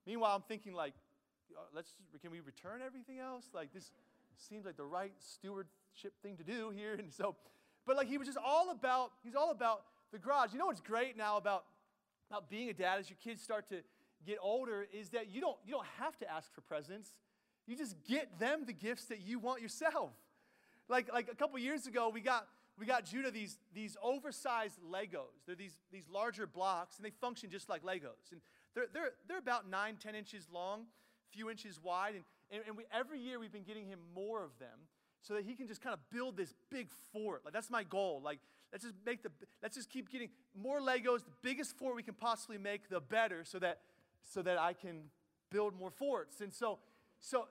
Meanwhile, 0.06 0.36
I'm 0.36 0.42
thinking 0.42 0.74
like, 0.74 0.94
uh, 1.56 1.62
let's 1.74 1.94
can 2.20 2.30
we 2.30 2.40
return 2.40 2.80
everything 2.84 3.18
else? 3.18 3.46
Like 3.54 3.72
this 3.72 3.90
seems 4.36 4.66
like 4.66 4.76
the 4.76 4.84
right 4.84 5.12
stewardship 5.18 6.12
thing 6.22 6.36
to 6.36 6.44
do 6.44 6.70
here. 6.70 6.94
And 6.98 7.12
so, 7.12 7.36
but 7.86 7.96
like 7.96 8.08
he 8.08 8.18
was 8.18 8.26
just 8.26 8.38
all 8.38 8.70
about, 8.70 9.12
he's 9.22 9.34
all 9.34 9.50
about 9.50 9.82
the 10.12 10.18
garage. 10.18 10.52
You 10.52 10.58
know 10.58 10.66
what's 10.66 10.80
great 10.80 11.16
now 11.16 11.36
about, 11.36 11.64
about 12.30 12.50
being 12.50 12.68
a 12.68 12.72
dad 12.72 12.98
as 12.98 13.08
your 13.08 13.18
kids 13.22 13.42
start 13.42 13.68
to 13.68 13.76
get 14.26 14.38
older 14.42 14.86
is 14.92 15.10
that 15.10 15.30
you 15.30 15.40
don't, 15.40 15.56
you 15.64 15.72
don't 15.72 15.86
have 15.98 16.18
to 16.18 16.30
ask 16.30 16.52
for 16.54 16.60
presents. 16.60 17.10
You 17.66 17.76
just 17.76 17.96
get 18.08 18.38
them 18.38 18.64
the 18.66 18.72
gifts 18.72 19.06
that 19.06 19.20
you 19.20 19.38
want 19.38 19.62
yourself. 19.62 20.12
Like, 20.88 21.12
like 21.12 21.28
a 21.30 21.34
couple 21.34 21.58
years 21.58 21.86
ago, 21.86 22.10
we 22.12 22.20
got, 22.20 22.46
we 22.78 22.86
got 22.86 23.04
Judah 23.04 23.30
these, 23.30 23.58
these 23.74 23.96
oversized 24.02 24.80
Legos. 24.82 25.44
They're 25.46 25.54
these, 25.54 25.76
these 25.92 26.08
larger 26.12 26.46
blocks, 26.46 26.96
and 26.96 27.04
they 27.04 27.10
function 27.10 27.50
just 27.50 27.68
like 27.68 27.82
Legos. 27.82 28.32
And 28.32 28.40
they're, 28.74 28.86
they're, 28.92 29.10
they're 29.28 29.38
about 29.38 29.68
nine, 29.68 29.96
ten 30.02 30.14
inches 30.14 30.48
long, 30.52 30.86
few 31.30 31.50
inches 31.50 31.78
wide. 31.82 32.14
And, 32.16 32.24
and, 32.50 32.62
and 32.66 32.76
we, 32.76 32.84
every 32.92 33.20
year 33.20 33.38
we've 33.38 33.52
been 33.52 33.62
getting 33.62 33.86
him 33.86 34.00
more 34.14 34.42
of 34.42 34.58
them 34.58 34.88
so 35.22 35.34
that 35.34 35.44
he 35.44 35.54
can 35.54 35.68
just 35.68 35.82
kind 35.82 35.94
of 35.94 36.00
build 36.10 36.36
this 36.36 36.54
big 36.70 36.88
fort. 37.12 37.42
Like, 37.44 37.52
that's 37.52 37.70
my 37.70 37.84
goal. 37.84 38.20
Like, 38.24 38.40
Let's 38.72 38.84
just 38.84 38.96
make 39.04 39.22
the 39.22 39.30
let's 39.62 39.76
just 39.76 39.90
keep 39.90 40.10
getting 40.10 40.28
more 40.54 40.80
Legos, 40.80 41.24
the 41.24 41.32
biggest 41.42 41.76
fort 41.76 41.96
we 41.96 42.02
can 42.02 42.14
possibly 42.14 42.58
make, 42.58 42.88
the 42.88 43.00
better, 43.00 43.44
so 43.44 43.58
that 43.58 43.80
so 44.22 44.42
that 44.42 44.58
I 44.58 44.72
can 44.72 45.04
build 45.50 45.78
more 45.78 45.90
forts. 45.90 46.40
And 46.40 46.52
so 46.52 46.78
so 47.18 47.48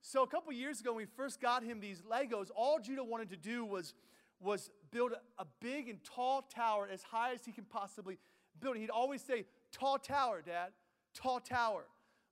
so 0.00 0.22
a 0.22 0.26
couple 0.26 0.52
years 0.52 0.80
ago, 0.80 0.92
when 0.92 1.04
we 1.04 1.10
first 1.16 1.40
got 1.40 1.62
him 1.62 1.80
these 1.80 2.02
Legos, 2.02 2.50
all 2.54 2.78
Judah 2.78 3.04
wanted 3.04 3.30
to 3.30 3.36
do 3.36 3.64
was 3.64 3.94
was 4.40 4.70
build 4.90 5.12
a, 5.38 5.44
big 5.60 5.88
and 5.88 6.02
tall 6.02 6.42
tower 6.42 6.88
as 6.92 7.02
high 7.02 7.32
as 7.32 7.44
he 7.44 7.52
can 7.52 7.64
possibly 7.64 8.18
build. 8.60 8.74
And 8.74 8.82
he'd 8.82 8.90
always 8.90 9.22
say, 9.22 9.46
"Tall 9.70 9.98
tower, 9.98 10.42
Dad, 10.42 10.70
tall 11.14 11.38
tower," 11.38 11.84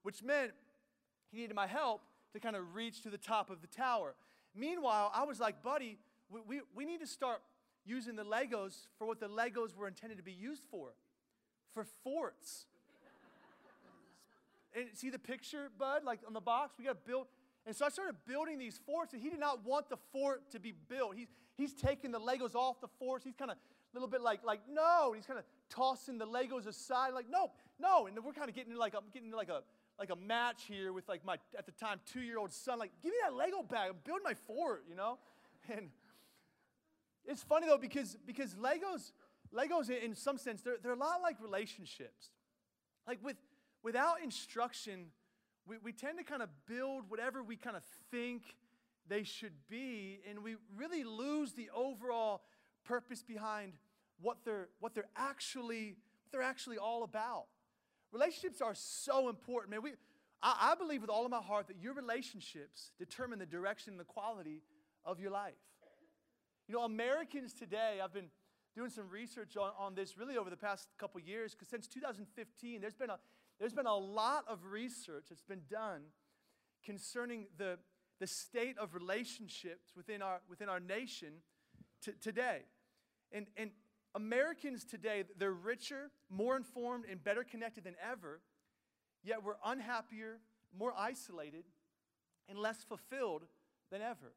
which 0.03 0.23
meant 0.23 0.53
he 1.31 1.39
needed 1.39 1.55
my 1.55 1.67
help 1.67 2.03
to 2.33 2.41
kind 2.41 2.57
of 2.57 2.75
reach 2.75 3.03
to 3.03 3.11
the 3.11 3.19
top 3.19 3.51
of 3.51 3.61
the 3.61 3.67
tower. 3.67 4.15
Meanwhile, 4.55 5.13
I 5.15 5.25
was 5.25 5.39
like, 5.39 5.63
buddy, 5.63 5.99
we, 6.29 6.41
we, 6.47 6.61
we 6.75 6.85
need 6.85 7.01
to 7.01 7.07
start 7.07 7.41
using 7.85 8.17
the 8.17 8.25
Legos 8.25 8.87
for 8.99 9.07
what 9.07 9.21
the 9.21 9.29
Legos 9.29 9.77
were 9.77 9.89
intended 9.89 10.19
to 10.19 10.25
be 10.25 10.33
used 10.33 10.63
for 10.71 10.91
for 11.73 11.85
forts. 12.03 12.67
and 14.75 14.87
see 14.95 15.11
the 15.11 15.19
picture, 15.19 15.71
Bud, 15.79 16.05
like 16.05 16.21
on 16.27 16.33
the 16.33 16.41
box? 16.41 16.75
We 16.79 16.85
got 16.85 17.05
to 17.05 17.11
build. 17.11 17.27
And 17.67 17.77
so 17.77 17.87
I 17.87 17.89
started 17.91 18.17
building 18.27 18.59
these 18.59 18.81
forts, 18.87 19.13
and 19.13 19.23
he 19.23 19.29
did 19.29 19.41
not 19.41 19.65
want 19.65 19.89
the 19.89 19.99
fort 20.13 20.51
to 20.53 20.61
be 20.61 20.73
built. 20.89 21.15
He's, 21.15 21.29
he's 21.57 21.75
taking 21.75 22.11
the 22.11 22.19
Legos 22.19 22.55
off 22.55 22.81
the 22.81 22.89
forts. 22.99 23.25
He's 23.25 23.35
kind 23.35 23.51
of 23.51 23.57
a 23.57 23.61
little 23.95 24.09
bit 24.09 24.23
like, 24.23 24.43
like 24.45 24.61
no. 24.71 25.13
he's 25.13 25.27
kind 25.27 25.39
of 25.39 25.45
tossing 25.69 26.19
the 26.19 26.27
Legos 26.27 26.67
aside, 26.67 27.13
like, 27.13 27.29
no, 27.29 27.51
no. 27.79 28.07
And 28.07 28.17
we're 28.25 28.33
kind 28.33 28.49
of 28.49 28.55
getting 28.55 28.75
like, 28.77 28.95
I'm 28.95 29.05
getting 29.13 29.31
like 29.31 29.51
a, 29.51 29.63
like 29.99 30.11
a 30.11 30.17
match 30.17 30.63
here 30.69 30.93
with 30.93 31.09
like 31.09 31.25
my, 31.25 31.37
at 31.59 31.67
the 31.67 31.73
time, 31.73 32.01
two-year-old 32.11 32.53
son. 32.53 32.79
Like, 32.79 32.93
give 33.03 33.13
me 33.13 33.19
that 33.23 33.35
Lego 33.35 33.63
bag. 33.63 33.91
I'm 33.91 33.97
building 34.05 34.25
my 34.25 34.35
fort, 34.47 34.85
you 34.89 34.95
know? 34.95 35.19
And 35.69 35.91
it's 37.31 37.43
funny 37.43 37.67
though 37.67 37.79
because 37.79 38.17
because 38.27 38.55
Legos 38.55 39.13
Legos 39.55 39.89
in 39.89 40.15
some 40.15 40.37
sense 40.37 40.63
they're, 40.63 40.77
they're 40.83 40.93
a 40.93 40.97
lot 40.97 41.23
like 41.23 41.37
relationships. 41.41 42.31
Like 43.07 43.19
with 43.23 43.37
without 43.83 44.23
instruction, 44.23 45.07
we, 45.67 45.77
we 45.83 45.93
tend 45.93 46.19
to 46.19 46.25
kind 46.25 46.43
of 46.43 46.49
build 46.67 47.05
whatever 47.09 47.43
we 47.43 47.57
kind 47.57 47.77
of 47.77 47.83
think 48.11 48.43
they 49.09 49.23
should 49.23 49.55
be, 49.69 50.21
and 50.29 50.43
we 50.43 50.57
really 50.77 51.05
lose 51.05 51.53
the 51.53 51.71
overall 51.75 52.43
purpose 52.85 53.23
behind 53.23 53.73
what 54.21 54.39
they're 54.45 54.69
what 54.81 54.95
they're 54.95 55.09
actually 55.17 55.97
what 56.23 56.33
they're 56.33 56.43
actually 56.43 56.79
all 56.79 57.05
about. 57.05 57.47
Relationships 58.13 58.61
are 58.61 58.75
so 58.75 59.29
important, 59.29 59.71
man. 59.71 59.83
We 59.83 59.93
I, 60.43 60.73
I 60.73 60.75
believe 60.75 61.01
with 61.01 61.11
all 61.11 61.25
of 61.25 61.31
my 61.31 61.41
heart 61.41 61.69
that 61.69 61.77
your 61.81 61.95
relationships 61.95 62.91
determine 62.99 63.39
the 63.39 63.47
direction 63.47 63.93
and 63.93 64.01
the 64.01 64.05
quality 64.05 64.63
of 65.05 65.21
your 65.21 65.31
life. 65.31 65.55
You 66.71 66.77
know, 66.77 66.85
Americans 66.85 67.53
today, 67.53 67.99
I've 68.01 68.13
been 68.13 68.31
doing 68.77 68.91
some 68.91 69.09
research 69.11 69.57
on, 69.57 69.73
on 69.77 69.97
this 69.97 70.17
really 70.17 70.37
over 70.37 70.51
the 70.51 70.57
past 70.57 70.87
couple 71.01 71.21
years, 71.21 71.53
because 71.53 71.67
since 71.67 71.89
2015, 71.89 72.81
there's 72.81 72.95
been, 72.95 73.11
a, 73.11 73.19
there's 73.59 73.73
been 73.73 73.87
a 73.87 73.97
lot 73.97 74.45
of 74.47 74.61
research 74.71 75.25
that's 75.31 75.43
been 75.43 75.63
done 75.69 76.03
concerning 76.85 77.49
the, 77.59 77.77
the 78.21 78.27
state 78.29 78.79
of 78.79 78.95
relationships 78.95 79.97
within 79.97 80.23
our, 80.23 80.43
within 80.49 80.69
our 80.69 80.79
nation 80.79 81.43
t- 82.05 82.13
today. 82.21 82.61
And, 83.33 83.49
and 83.57 83.73
Americans 84.15 84.85
today, 84.85 85.25
they're 85.37 85.51
richer, 85.51 86.13
more 86.29 86.57
informed, 86.57 87.05
and 87.11 87.21
better 87.21 87.43
connected 87.43 87.83
than 87.83 87.97
ever, 88.01 88.43
yet 89.25 89.43
we're 89.43 89.57
unhappier, 89.65 90.39
more 90.79 90.93
isolated, 90.97 91.65
and 92.49 92.57
less 92.57 92.85
fulfilled 92.85 93.43
than 93.91 94.03
ever. 94.03 94.35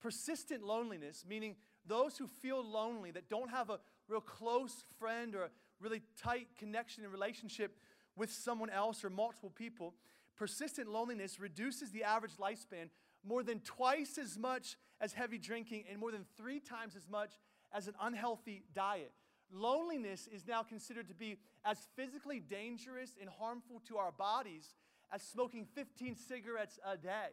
Persistent 0.00 0.62
loneliness, 0.62 1.24
meaning 1.28 1.56
those 1.86 2.16
who 2.16 2.26
feel 2.26 2.62
lonely, 2.62 3.10
that 3.10 3.28
don't 3.28 3.50
have 3.50 3.70
a 3.70 3.80
real 4.08 4.20
close 4.20 4.84
friend 4.98 5.34
or 5.34 5.44
a 5.44 5.50
really 5.80 6.02
tight 6.20 6.48
connection 6.58 7.04
and 7.04 7.12
relationship 7.12 7.78
with 8.16 8.32
someone 8.32 8.70
else 8.70 9.04
or 9.04 9.10
multiple 9.10 9.50
people, 9.50 9.94
persistent 10.36 10.88
loneliness 10.88 11.40
reduces 11.40 11.90
the 11.90 12.04
average 12.04 12.36
lifespan 12.36 12.90
more 13.24 13.42
than 13.42 13.60
twice 13.60 14.18
as 14.18 14.38
much 14.38 14.76
as 15.00 15.12
heavy 15.12 15.38
drinking 15.38 15.84
and 15.90 15.98
more 15.98 16.12
than 16.12 16.24
three 16.36 16.60
times 16.60 16.94
as 16.96 17.08
much 17.08 17.32
as 17.72 17.88
an 17.88 17.94
unhealthy 18.00 18.64
diet. 18.74 19.12
Loneliness 19.50 20.28
is 20.28 20.46
now 20.46 20.62
considered 20.62 21.08
to 21.08 21.14
be 21.14 21.36
as 21.64 21.78
physically 21.96 22.40
dangerous 22.40 23.14
and 23.20 23.30
harmful 23.38 23.80
to 23.88 23.96
our 23.96 24.12
bodies 24.12 24.74
as 25.12 25.22
smoking 25.22 25.66
15 25.74 26.16
cigarettes 26.16 26.78
a 26.86 26.96
day. 26.96 27.28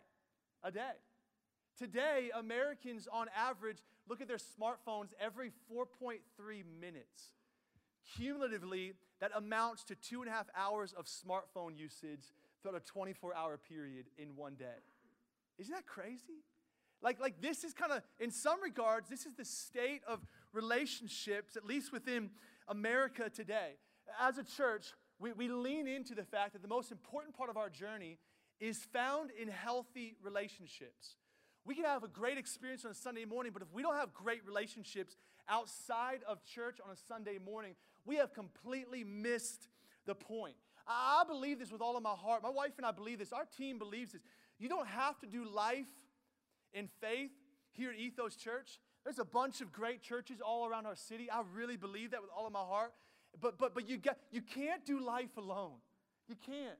A 0.63 0.71
day. 0.71 0.93
Today, 1.77 2.31
Americans 2.33 3.07
on 3.11 3.27
average 3.35 3.79
look 4.07 4.21
at 4.21 4.27
their 4.27 4.37
smartphones 4.37 5.09
every 5.19 5.51
4.3 5.71 6.19
minutes. 6.79 7.31
Cumulatively, 8.15 8.93
that 9.19 9.31
amounts 9.35 9.83
to 9.85 9.95
two 9.95 10.21
and 10.21 10.29
a 10.29 10.33
half 10.33 10.47
hours 10.55 10.93
of 10.93 11.05
smartphone 11.05 11.77
usage 11.77 12.31
throughout 12.61 12.77
a 12.77 12.85
24 12.85 13.35
hour 13.35 13.57
period 13.57 14.05
in 14.17 14.35
one 14.35 14.55
day. 14.55 14.83
Isn't 15.57 15.73
that 15.73 15.85
crazy? 15.85 16.43
Like, 17.01 17.19
like 17.19 17.41
this 17.41 17.63
is 17.63 17.73
kind 17.73 17.91
of, 17.91 18.01
in 18.19 18.31
some 18.31 18.61
regards, 18.61 19.09
this 19.09 19.25
is 19.25 19.35
the 19.35 19.45
state 19.45 20.01
of 20.07 20.21
relationships, 20.53 21.57
at 21.57 21.65
least 21.65 21.91
within 21.91 22.29
America 22.67 23.29
today. 23.29 23.73
As 24.19 24.37
a 24.37 24.43
church, 24.43 24.93
we, 25.19 25.33
we 25.33 25.47
lean 25.47 25.87
into 25.87 26.15
the 26.15 26.23
fact 26.23 26.53
that 26.53 26.61
the 26.61 26.67
most 26.67 26.91
important 26.91 27.35
part 27.35 27.49
of 27.49 27.57
our 27.57 27.69
journey 27.69 28.17
is 28.59 28.77
found 28.93 29.31
in 29.31 29.49
healthy 29.49 30.15
relationships. 30.23 31.15
We 31.65 31.73
can 31.73 31.85
have 31.85 32.03
a 32.03 32.07
great 32.07 32.37
experience 32.37 32.85
on 32.85 32.91
a 32.91 32.95
Sunday 32.95 33.25
morning, 33.25 33.51
but 33.51 33.63
if 33.63 33.73
we 33.73 33.81
don't 33.81 33.95
have 33.95 34.13
great 34.13 34.45
relationships 34.45 35.17
outside 35.49 36.19
of 36.27 36.43
church 36.43 36.79
on 36.83 36.91
a 36.91 36.95
Sunday 36.95 37.39
morning, 37.43 37.75
we 38.05 38.17
have 38.17 38.33
completely 38.33 39.03
missed 39.03 39.67
the 40.05 40.13
point. 40.13 40.55
I 40.87 41.23
believe 41.27 41.57
this 41.57 41.71
with 41.71 41.81
all 41.81 41.97
of 41.97 42.03
my 42.03 42.13
heart. 42.13 42.43
My 42.43 42.51
wife 42.51 42.73
and 42.77 42.85
I 42.85 42.91
believe 42.91 43.17
this. 43.17 43.33
Our 43.33 43.45
team 43.57 43.79
believes 43.79 44.11
this. 44.11 44.21
You 44.59 44.69
don't 44.69 44.87
have 44.87 45.19
to 45.19 45.25
do 45.25 45.43
life 45.43 45.87
in 46.73 46.87
faith 47.01 47.31
here 47.71 47.89
at 47.89 47.97
Ethos 47.97 48.35
Church. 48.35 48.79
There's 49.03 49.17
a 49.17 49.25
bunch 49.25 49.61
of 49.61 49.71
great 49.71 50.03
churches 50.03 50.41
all 50.45 50.67
around 50.67 50.85
our 50.85 50.95
city. 50.95 51.31
I 51.31 51.41
really 51.55 51.77
believe 51.77 52.11
that 52.11 52.21
with 52.21 52.29
all 52.35 52.45
of 52.45 52.53
my 52.53 52.59
heart. 52.59 52.93
But, 53.41 53.57
but, 53.57 53.73
but 53.73 53.89
you, 53.89 53.97
get, 53.97 54.19
you 54.31 54.41
can't 54.41 54.85
do 54.85 55.03
life 55.03 55.35
alone. 55.37 55.73
You 56.27 56.35
can't. 56.45 56.77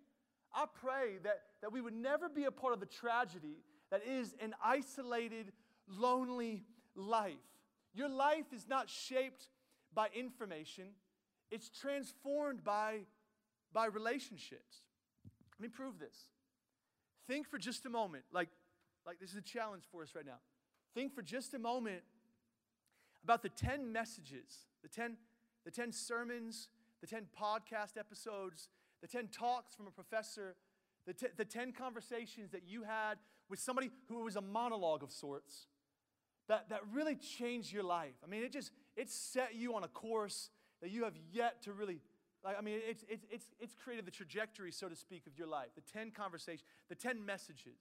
I 0.54 0.66
pray 0.82 1.18
that, 1.24 1.42
that 1.62 1.72
we 1.72 1.82
would 1.82 1.94
never 1.94 2.30
be 2.30 2.46
a 2.46 2.52
part 2.52 2.74
of 2.74 2.80
the 2.80 2.86
tragedy 2.86 3.58
that 3.92 4.02
is 4.06 4.36
an 4.42 4.54
isolated, 4.64 5.52
lonely 5.88 6.64
life. 6.96 7.34
Your 7.94 8.10
life 8.10 8.52
is 8.54 8.68
not 8.68 8.90
shaped 8.90 9.48
by 9.94 10.10
information, 10.14 10.88
it's 11.52 11.70
transformed 11.70 12.64
by, 12.64 13.00
by 13.72 13.86
relationships. 13.86 14.82
Let 15.58 15.70
me 15.70 15.70
prove 15.70 16.00
this. 16.00 16.18
Think 17.28 17.48
for 17.48 17.58
just 17.58 17.86
a 17.86 17.90
moment, 17.90 18.26
like, 18.34 18.50
like 19.06 19.20
this 19.20 19.32
is 19.32 19.38
a 19.38 19.42
challenge 19.42 19.84
for 19.90 20.04
us 20.04 20.10
right 20.16 20.26
now. 20.26 20.40
Think 20.94 21.14
for 21.14 21.22
just 21.22 21.54
a 21.54 21.60
moment 21.60 22.02
about 23.24 23.42
the 23.42 23.50
10 23.50 23.92
messages, 23.92 24.68
the 24.84 24.90
10, 24.90 25.18
the 25.64 25.72
10 25.72 25.92
sermons, 25.92 26.68
the 27.02 27.08
10 27.08 27.28
podcast 27.40 27.98
episodes, 27.98 28.70
the 29.02 29.08
10 29.08 29.30
talks 29.30 29.76
from 29.76 29.88
a 29.88 29.92
professor, 29.92 30.56
the, 31.08 31.14
t- 31.14 31.28
the 31.38 31.46
10 31.46 31.72
conversations 31.72 32.52
that 32.52 32.64
you 32.68 32.84
had 32.84 33.16
with 33.50 33.60
somebody 33.60 33.92
who 34.08 34.24
was 34.24 34.36
a 34.36 34.42
monologue 34.42 35.04
of 35.04 35.12
sorts 35.12 35.68
that, 36.48 36.70
that 36.70 36.82
really 36.94 37.16
changed 37.16 37.74
your 37.74 37.84
life. 37.84 38.16
I 38.24 38.28
mean, 38.28 38.44
it 38.44 38.52
just, 38.52 38.72
it 38.96 39.10
set 39.10 39.56
you 39.56 39.76
on 39.76 39.84
a 39.84 39.88
course 39.88 40.50
that 40.82 40.92
you 40.92 41.04
have 41.04 41.16
yet 41.32 41.64
to 41.64 41.74
really, 41.74 42.02
like, 42.44 42.58
I 42.58 42.62
mean, 42.62 42.80
it's, 42.88 43.04
it's, 43.10 43.26
it's, 43.32 43.46
it's 43.60 43.76
created 43.76 44.06
the 44.06 44.12
trajectory, 44.12 44.72
so 44.72 44.88
to 44.88 44.96
speak, 44.96 45.26
of 45.28 45.38
your 45.38 45.48
life. 45.48 45.70
The 45.76 45.82
10 45.82 46.12
conversations, 46.12 46.64
the 46.90 46.96
10 46.96 47.26
messages. 47.26 47.80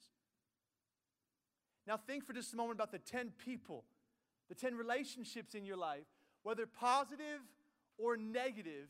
Now, 1.86 1.98
think 1.98 2.24
for 2.24 2.32
just 2.32 2.52
a 2.54 2.56
moment 2.56 2.76
about 2.76 2.92
the 2.92 2.98
10 2.98 3.32
people, 3.44 3.84
the 4.48 4.54
10 4.54 4.74
relationships 4.74 5.54
in 5.54 5.66
your 5.66 5.76
life, 5.76 6.04
whether 6.42 6.66
positive 6.66 7.40
or 7.98 8.16
negative, 8.16 8.88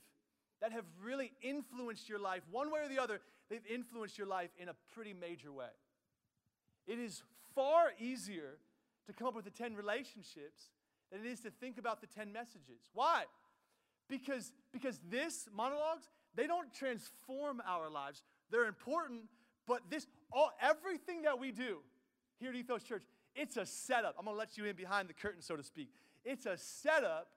that 0.60 0.72
have 0.72 0.84
really 1.02 1.32
influenced 1.42 2.08
your 2.08 2.18
life. 2.18 2.42
One 2.50 2.70
way 2.70 2.80
or 2.80 2.88
the 2.88 2.98
other, 2.98 3.20
they've 3.50 3.66
influenced 3.68 4.16
your 4.16 4.26
life 4.26 4.50
in 4.56 4.68
a 4.68 4.74
pretty 4.94 5.12
major 5.12 5.52
way. 5.52 5.66
It 6.86 6.98
is 6.98 7.22
far 7.54 7.92
easier 7.98 8.58
to 9.06 9.12
come 9.12 9.28
up 9.28 9.34
with 9.34 9.44
the 9.44 9.50
10 9.50 9.74
relationships 9.74 10.70
than 11.10 11.24
it 11.24 11.26
is 11.26 11.40
to 11.40 11.50
think 11.50 11.78
about 11.78 12.00
the 12.00 12.06
10 12.06 12.32
messages. 12.32 12.90
Why? 12.92 13.24
Because, 14.08 14.52
because 14.72 15.00
this 15.10 15.48
monologues, 15.54 16.08
they 16.34 16.46
don't 16.46 16.72
transform 16.74 17.62
our 17.66 17.88
lives. 17.88 18.22
They're 18.50 18.66
important, 18.66 19.22
but 19.66 19.82
this 19.90 20.06
all 20.32 20.50
everything 20.60 21.22
that 21.22 21.38
we 21.38 21.52
do 21.52 21.78
here 22.40 22.50
at 22.50 22.56
Ethos 22.56 22.82
Church, 22.82 23.04
it's 23.34 23.56
a 23.56 23.64
setup. 23.64 24.16
I'm 24.18 24.24
gonna 24.24 24.36
let 24.36 24.58
you 24.58 24.64
in 24.64 24.76
behind 24.76 25.08
the 25.08 25.14
curtain, 25.14 25.40
so 25.40 25.56
to 25.56 25.62
speak. 25.62 25.90
It's 26.24 26.46
a 26.46 26.56
setup 26.56 27.28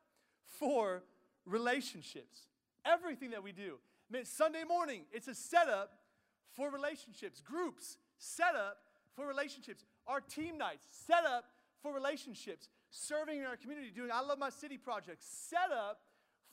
for 0.46 1.04
relationships. 1.46 2.48
Everything 2.86 3.32
that 3.32 3.44
we 3.44 3.51
do. 3.51 3.77
I 4.10 4.13
mean, 4.13 4.25
Sunday 4.25 4.63
morning, 4.63 5.04
it's 5.12 5.27
a 5.27 5.36
setup 5.36 5.92
for 6.54 6.70
relationships. 6.70 7.42
Groups, 7.42 7.98
setup 8.18 8.77
for 9.17 9.27
relationships. 9.27 9.83
Our 10.05 10.21
team 10.21 10.57
nights, 10.57 10.86
set 11.07 11.25
up 11.25 11.45
for 11.81 11.91
relationships. 11.91 12.69
Serving 12.91 13.39
in 13.39 13.45
our 13.45 13.57
community, 13.57 13.91
doing 13.93 14.12
I 14.13 14.21
Love 14.21 14.39
My 14.39 14.51
City 14.51 14.77
projects, 14.77 15.25
set 15.27 15.75
up 15.75 16.00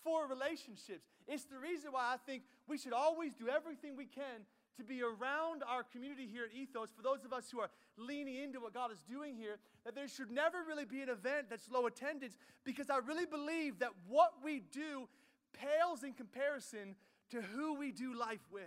for 0.03 0.27
relationships. 0.27 1.07
It's 1.29 1.45
the 1.45 1.59
reason 1.59 1.93
why 1.93 2.13
I 2.13 2.17
think 2.27 2.43
we 2.67 2.77
should 2.77 2.93
always 2.93 3.33
do 3.35 3.49
everything 3.49 3.97
we 3.97 4.07
can 4.07 4.43
to 4.79 4.83
be 4.83 5.03
around 5.03 5.63
our 5.69 5.85
community 5.85 6.27
here 6.27 6.47
at 6.47 6.57
Ethos, 6.57 6.89
for 6.97 7.03
those 7.03 7.25
of 7.25 7.33
us 7.33 7.49
who 7.53 7.61
are 7.61 7.71
leaning 7.97 8.43
into 8.43 8.59
what 8.59 8.75
God 8.75 8.91
is 8.91 9.05
doing 9.09 9.37
here, 9.37 9.59
that 9.85 9.95
there 9.95 10.09
should 10.09 10.33
never 10.33 10.65
really 10.67 10.85
be 10.85 11.01
an 11.01 11.09
event 11.09 11.47
that's 11.49 11.71
low 11.71 11.87
attendance 11.87 12.35
because 12.65 12.91
I 12.91 12.99
really 12.99 13.27
believe 13.27 13.79
that 13.79 13.91
what 14.09 14.33
we 14.43 14.63
do 14.73 15.09
pales 15.53 16.03
in 16.03 16.13
comparison 16.13 16.97
to 17.31 17.41
who 17.41 17.75
we 17.79 17.93
do 17.93 18.19
life 18.19 18.45
with. 18.51 18.63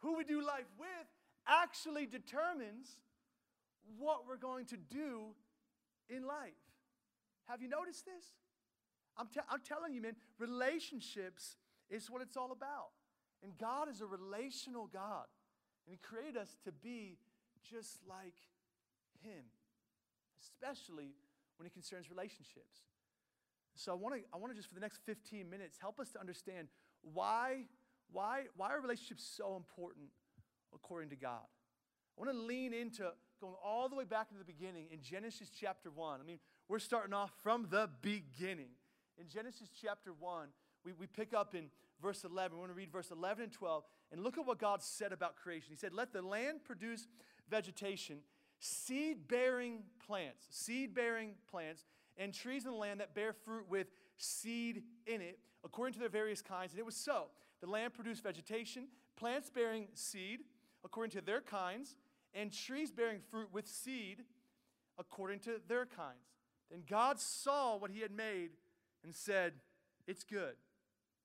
Who 0.00 0.16
we 0.16 0.24
do 0.24 0.44
life 0.44 0.66
with 0.78 1.06
actually 1.46 2.06
determines 2.06 2.98
what 3.98 4.26
we're 4.26 4.36
going 4.36 4.66
to 4.66 4.76
do 4.76 5.34
in 6.08 6.26
life. 6.26 6.52
Have 7.48 7.62
you 7.62 7.68
noticed 7.68 8.04
this? 8.04 8.24
I'm, 9.16 9.28
te- 9.28 9.46
I'm 9.48 9.60
telling 9.60 9.94
you, 9.94 10.02
man, 10.02 10.16
relationships 10.38 11.56
is 11.88 12.10
what 12.10 12.22
it's 12.22 12.36
all 12.36 12.52
about. 12.52 12.90
And 13.42 13.56
God 13.58 13.88
is 13.88 14.00
a 14.00 14.06
relational 14.06 14.88
God. 14.92 15.26
And 15.86 15.92
He 15.92 15.98
created 15.98 16.36
us 16.36 16.56
to 16.64 16.72
be 16.72 17.18
just 17.70 18.00
like 18.08 18.34
Him, 19.22 19.44
especially 20.40 21.14
when 21.56 21.66
it 21.66 21.72
concerns 21.72 22.10
relationships. 22.10 22.82
So 23.76 23.92
I 23.92 23.94
want 23.94 24.14
to 24.14 24.20
I 24.32 24.38
want 24.38 24.52
to 24.52 24.56
just 24.56 24.68
for 24.68 24.74
the 24.74 24.80
next 24.80 25.00
15 25.04 25.48
minutes 25.48 25.78
help 25.78 26.00
us 26.00 26.10
to 26.12 26.20
understand 26.20 26.68
why 27.02 27.66
why 28.10 28.44
why 28.56 28.72
are 28.72 28.80
relationships 28.80 29.30
so 29.36 29.54
important 29.56 30.06
according 30.76 31.10
to 31.10 31.16
God. 31.16 31.42
I 32.16 32.24
want 32.24 32.30
to 32.30 32.38
lean 32.38 32.72
into 32.72 33.10
going 33.40 33.54
all 33.64 33.88
the 33.88 33.96
way 33.96 34.04
back 34.04 34.28
to 34.28 34.34
the 34.38 34.44
beginning 34.44 34.86
in 34.92 35.02
Genesis 35.02 35.50
chapter 35.50 35.90
1. 35.90 36.20
I 36.20 36.24
mean, 36.24 36.38
we're 36.68 36.78
starting 36.78 37.12
off 37.12 37.32
from 37.42 37.66
the 37.70 37.90
beginning. 38.00 38.70
In 39.18 39.28
Genesis 39.28 39.68
chapter 39.82 40.12
1, 40.18 40.48
we, 40.84 40.92
we 40.92 41.06
pick 41.06 41.34
up 41.34 41.54
in 41.54 41.66
verse 42.00 42.24
11. 42.24 42.56
We 42.56 42.60
want 42.60 42.70
to 42.70 42.76
read 42.76 42.92
verse 42.92 43.10
11 43.10 43.44
and 43.44 43.52
12 43.52 43.84
and 44.12 44.22
look 44.22 44.38
at 44.38 44.46
what 44.46 44.58
God 44.58 44.82
said 44.82 45.12
about 45.12 45.36
creation. 45.36 45.68
He 45.70 45.76
said, 45.76 45.92
Let 45.92 46.12
the 46.12 46.22
land 46.22 46.64
produce 46.64 47.06
vegetation, 47.50 48.18
seed 48.58 49.28
bearing 49.28 49.82
plants, 50.06 50.46
seed 50.50 50.94
bearing 50.94 51.34
plants, 51.50 51.84
and 52.16 52.32
trees 52.32 52.64
in 52.64 52.70
the 52.70 52.76
land 52.76 53.00
that 53.00 53.14
bear 53.14 53.32
fruit 53.32 53.66
with 53.68 53.88
seed 54.16 54.82
in 55.06 55.20
it, 55.20 55.38
according 55.64 55.92
to 55.94 56.00
their 56.00 56.08
various 56.08 56.40
kinds. 56.40 56.72
And 56.72 56.78
it 56.78 56.86
was 56.86 56.96
so. 56.96 57.26
The 57.60 57.66
land 57.66 57.94
produced 57.94 58.22
vegetation, 58.22 58.88
plants 59.16 59.50
bearing 59.50 59.88
seed 59.94 60.40
according 60.86 61.10
to 61.10 61.20
their 61.20 61.40
kinds, 61.42 61.96
and 62.32 62.52
trees 62.52 62.90
bearing 62.90 63.18
fruit 63.30 63.48
with 63.52 63.66
seed 63.66 64.22
according 64.98 65.40
to 65.40 65.60
their 65.68 65.84
kinds. 65.84 66.38
Then 66.70 66.82
God 66.88 67.20
saw 67.20 67.76
what 67.76 67.90
he 67.90 68.00
had 68.00 68.12
made 68.12 68.50
and 69.04 69.14
said, 69.14 69.52
It's 70.06 70.24
good. 70.24 70.54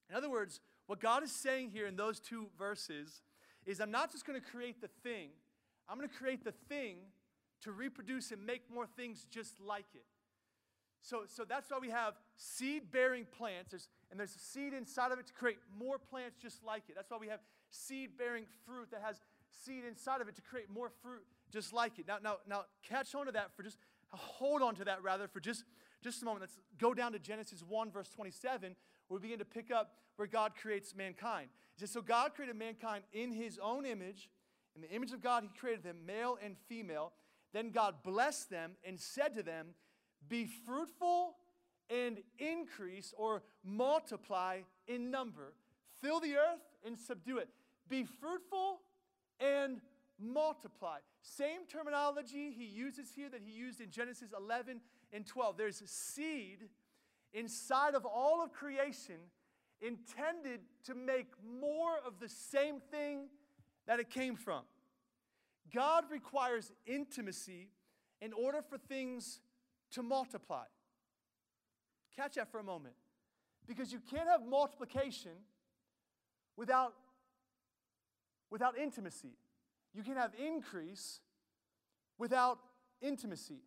In 0.09 0.15
other 0.15 0.29
words, 0.29 0.59
what 0.87 0.99
God 0.99 1.23
is 1.23 1.31
saying 1.31 1.69
here 1.69 1.87
in 1.87 1.95
those 1.95 2.19
two 2.19 2.47
verses 2.57 3.21
is 3.65 3.79
I'm 3.79 3.91
not 3.91 4.11
just 4.11 4.25
going 4.25 4.39
to 4.39 4.45
create 4.45 4.81
the 4.81 4.89
thing, 5.03 5.29
I'm 5.87 5.97
going 5.97 6.09
to 6.09 6.15
create 6.15 6.43
the 6.43 6.53
thing 6.67 6.97
to 7.61 7.71
reproduce 7.71 8.31
and 8.31 8.43
make 8.45 8.63
more 8.73 8.87
things 8.87 9.25
just 9.29 9.61
like 9.61 9.85
it. 9.93 10.05
So, 11.03 11.23
so 11.27 11.43
that's 11.47 11.69
why 11.69 11.79
we 11.79 11.89
have 11.89 12.13
seed 12.35 12.91
bearing 12.91 13.25
plants, 13.25 13.71
there's, 13.71 13.87
and 14.09 14.19
there's 14.19 14.31
seed 14.31 14.73
inside 14.73 15.11
of 15.11 15.19
it 15.19 15.27
to 15.27 15.33
create 15.33 15.57
more 15.79 15.97
plants 15.97 16.37
just 16.41 16.63
like 16.63 16.83
it. 16.89 16.95
That's 16.95 17.09
why 17.09 17.17
we 17.17 17.27
have 17.27 17.39
seed 17.71 18.17
bearing 18.17 18.45
fruit 18.65 18.89
that 18.91 19.01
has 19.03 19.19
seed 19.63 19.83
inside 19.87 20.21
of 20.21 20.27
it 20.27 20.35
to 20.35 20.41
create 20.41 20.69
more 20.69 20.89
fruit 21.01 21.23
just 21.51 21.73
like 21.73 21.99
it. 21.99 22.07
Now, 22.07 22.17
now, 22.23 22.35
now 22.47 22.63
catch 22.87 23.13
on 23.13 23.25
to 23.25 23.31
that 23.33 23.55
for 23.55 23.63
just, 23.63 23.77
hold 24.09 24.61
on 24.61 24.75
to 24.75 24.85
that 24.85 25.03
rather 25.03 25.27
for 25.27 25.39
just, 25.39 25.65
just 26.01 26.21
a 26.21 26.25
moment. 26.25 26.41
Let's 26.41 26.57
go 26.79 26.93
down 26.93 27.11
to 27.11 27.19
Genesis 27.19 27.63
1, 27.67 27.91
verse 27.91 28.09
27, 28.09 28.75
where 29.07 29.19
we 29.19 29.21
begin 29.21 29.39
to 29.39 29.45
pick 29.45 29.71
up 29.71 29.93
where 30.15 30.27
God 30.27 30.53
creates 30.59 30.95
mankind. 30.95 31.49
It 31.75 31.81
says, 31.81 31.91
So 31.91 32.01
God 32.01 32.33
created 32.33 32.55
mankind 32.55 33.03
in 33.13 33.31
his 33.31 33.59
own 33.61 33.85
image. 33.85 34.29
In 34.75 34.81
the 34.81 34.89
image 34.89 35.11
of 35.11 35.21
God, 35.21 35.43
he 35.43 35.49
created 35.59 35.83
them, 35.83 35.97
male 36.05 36.37
and 36.43 36.55
female. 36.69 37.11
Then 37.53 37.71
God 37.71 37.95
blessed 38.03 38.49
them 38.49 38.73
and 38.85 38.99
said 38.99 39.33
to 39.35 39.43
them, 39.43 39.67
Be 40.29 40.45
fruitful 40.45 41.35
and 41.89 42.19
increase 42.39 43.13
or 43.17 43.43
multiply 43.63 44.59
in 44.87 45.11
number. 45.11 45.53
Fill 46.01 46.21
the 46.21 46.35
earth 46.35 46.61
and 46.85 46.97
subdue 46.97 47.37
it. 47.37 47.49
Be 47.89 48.05
fruitful 48.05 48.79
and 49.41 49.81
multiply. 50.19 50.97
Same 51.21 51.65
terminology 51.67 52.51
he 52.55 52.65
uses 52.65 53.11
here 53.15 53.29
that 53.29 53.41
he 53.43 53.51
used 53.51 53.81
in 53.81 53.89
Genesis 53.89 54.29
11 54.37 54.81
and 55.11 55.25
12. 55.25 55.57
There's 55.57 55.81
seed 55.85 56.69
inside 57.33 57.95
of 57.95 58.05
all 58.05 58.43
of 58.43 58.51
creation 58.53 59.15
intended 59.81 60.61
to 60.85 60.93
make 60.93 61.27
more 61.59 61.97
of 62.05 62.19
the 62.19 62.29
same 62.29 62.79
thing 62.79 63.29
that 63.87 63.99
it 63.99 64.09
came 64.09 64.35
from. 64.35 64.61
God 65.73 66.05
requires 66.11 66.71
intimacy 66.85 67.69
in 68.21 68.33
order 68.33 68.61
for 68.61 68.77
things 68.77 69.39
to 69.91 70.03
multiply. 70.03 70.65
Catch 72.15 72.35
that 72.35 72.51
for 72.51 72.59
a 72.59 72.63
moment. 72.63 72.95
Because 73.67 73.91
you 73.91 73.99
can't 73.99 74.27
have 74.27 74.45
multiplication 74.45 75.31
without, 76.57 76.93
without 78.51 78.77
intimacy. 78.77 79.33
You 79.93 80.03
can 80.03 80.15
have 80.15 80.31
increase 80.35 81.21
without 82.17 82.59
intimacy. 83.01 83.61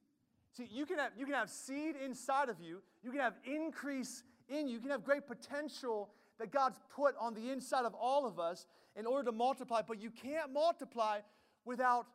See, 0.57 0.69
you 0.71 0.87
can, 0.87 0.99
have, 0.99 1.11
you 1.19 1.25
can 1.25 1.35
have 1.35 1.51
seed 1.51 1.97
inside 1.97 2.49
of 2.49 2.61
you, 2.61 2.81
you 3.03 3.11
can 3.11 3.19
have 3.21 3.35
increase 3.45 4.23
in 4.49 4.69
you, 4.69 4.75
you 4.75 4.81
can 4.81 4.91
have 4.91 5.03
great 5.03 5.27
potential 5.27 6.11
that 6.39 6.53
God's 6.53 6.79
put 6.95 7.17
on 7.19 7.35
the 7.35 7.51
inside 7.51 7.85
of 7.85 7.95
all 7.95 8.27
of 8.27 8.39
us 8.39 8.67
in 8.95 9.07
order 9.07 9.25
to 9.31 9.33
multiply, 9.33 9.83
but 9.83 10.01
you 10.01 10.11
can't 10.11 10.53
multiply 10.53 11.21
without, 11.65 12.07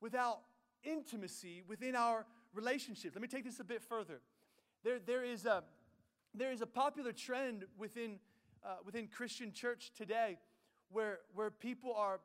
without 0.00 0.40
intimacy 0.84 1.62
within 1.68 1.94
our 1.94 2.26
relationships. 2.54 3.14
Let 3.14 3.22
me 3.22 3.28
take 3.28 3.44
this 3.44 3.60
a 3.60 3.64
bit 3.64 3.82
further. 3.82 4.20
There, 4.84 4.98
there, 4.98 5.24
is, 5.24 5.46
a, 5.46 5.62
there 6.34 6.52
is 6.52 6.60
a 6.60 6.66
popular 6.66 7.12
trend 7.12 7.64
within, 7.78 8.18
uh, 8.64 8.76
within 8.84 9.06
Christian 9.06 9.52
church 9.52 9.92
today 9.96 10.38
where, 10.92 11.20
where 11.34 11.50
people 11.50 11.94
are, 11.94 12.20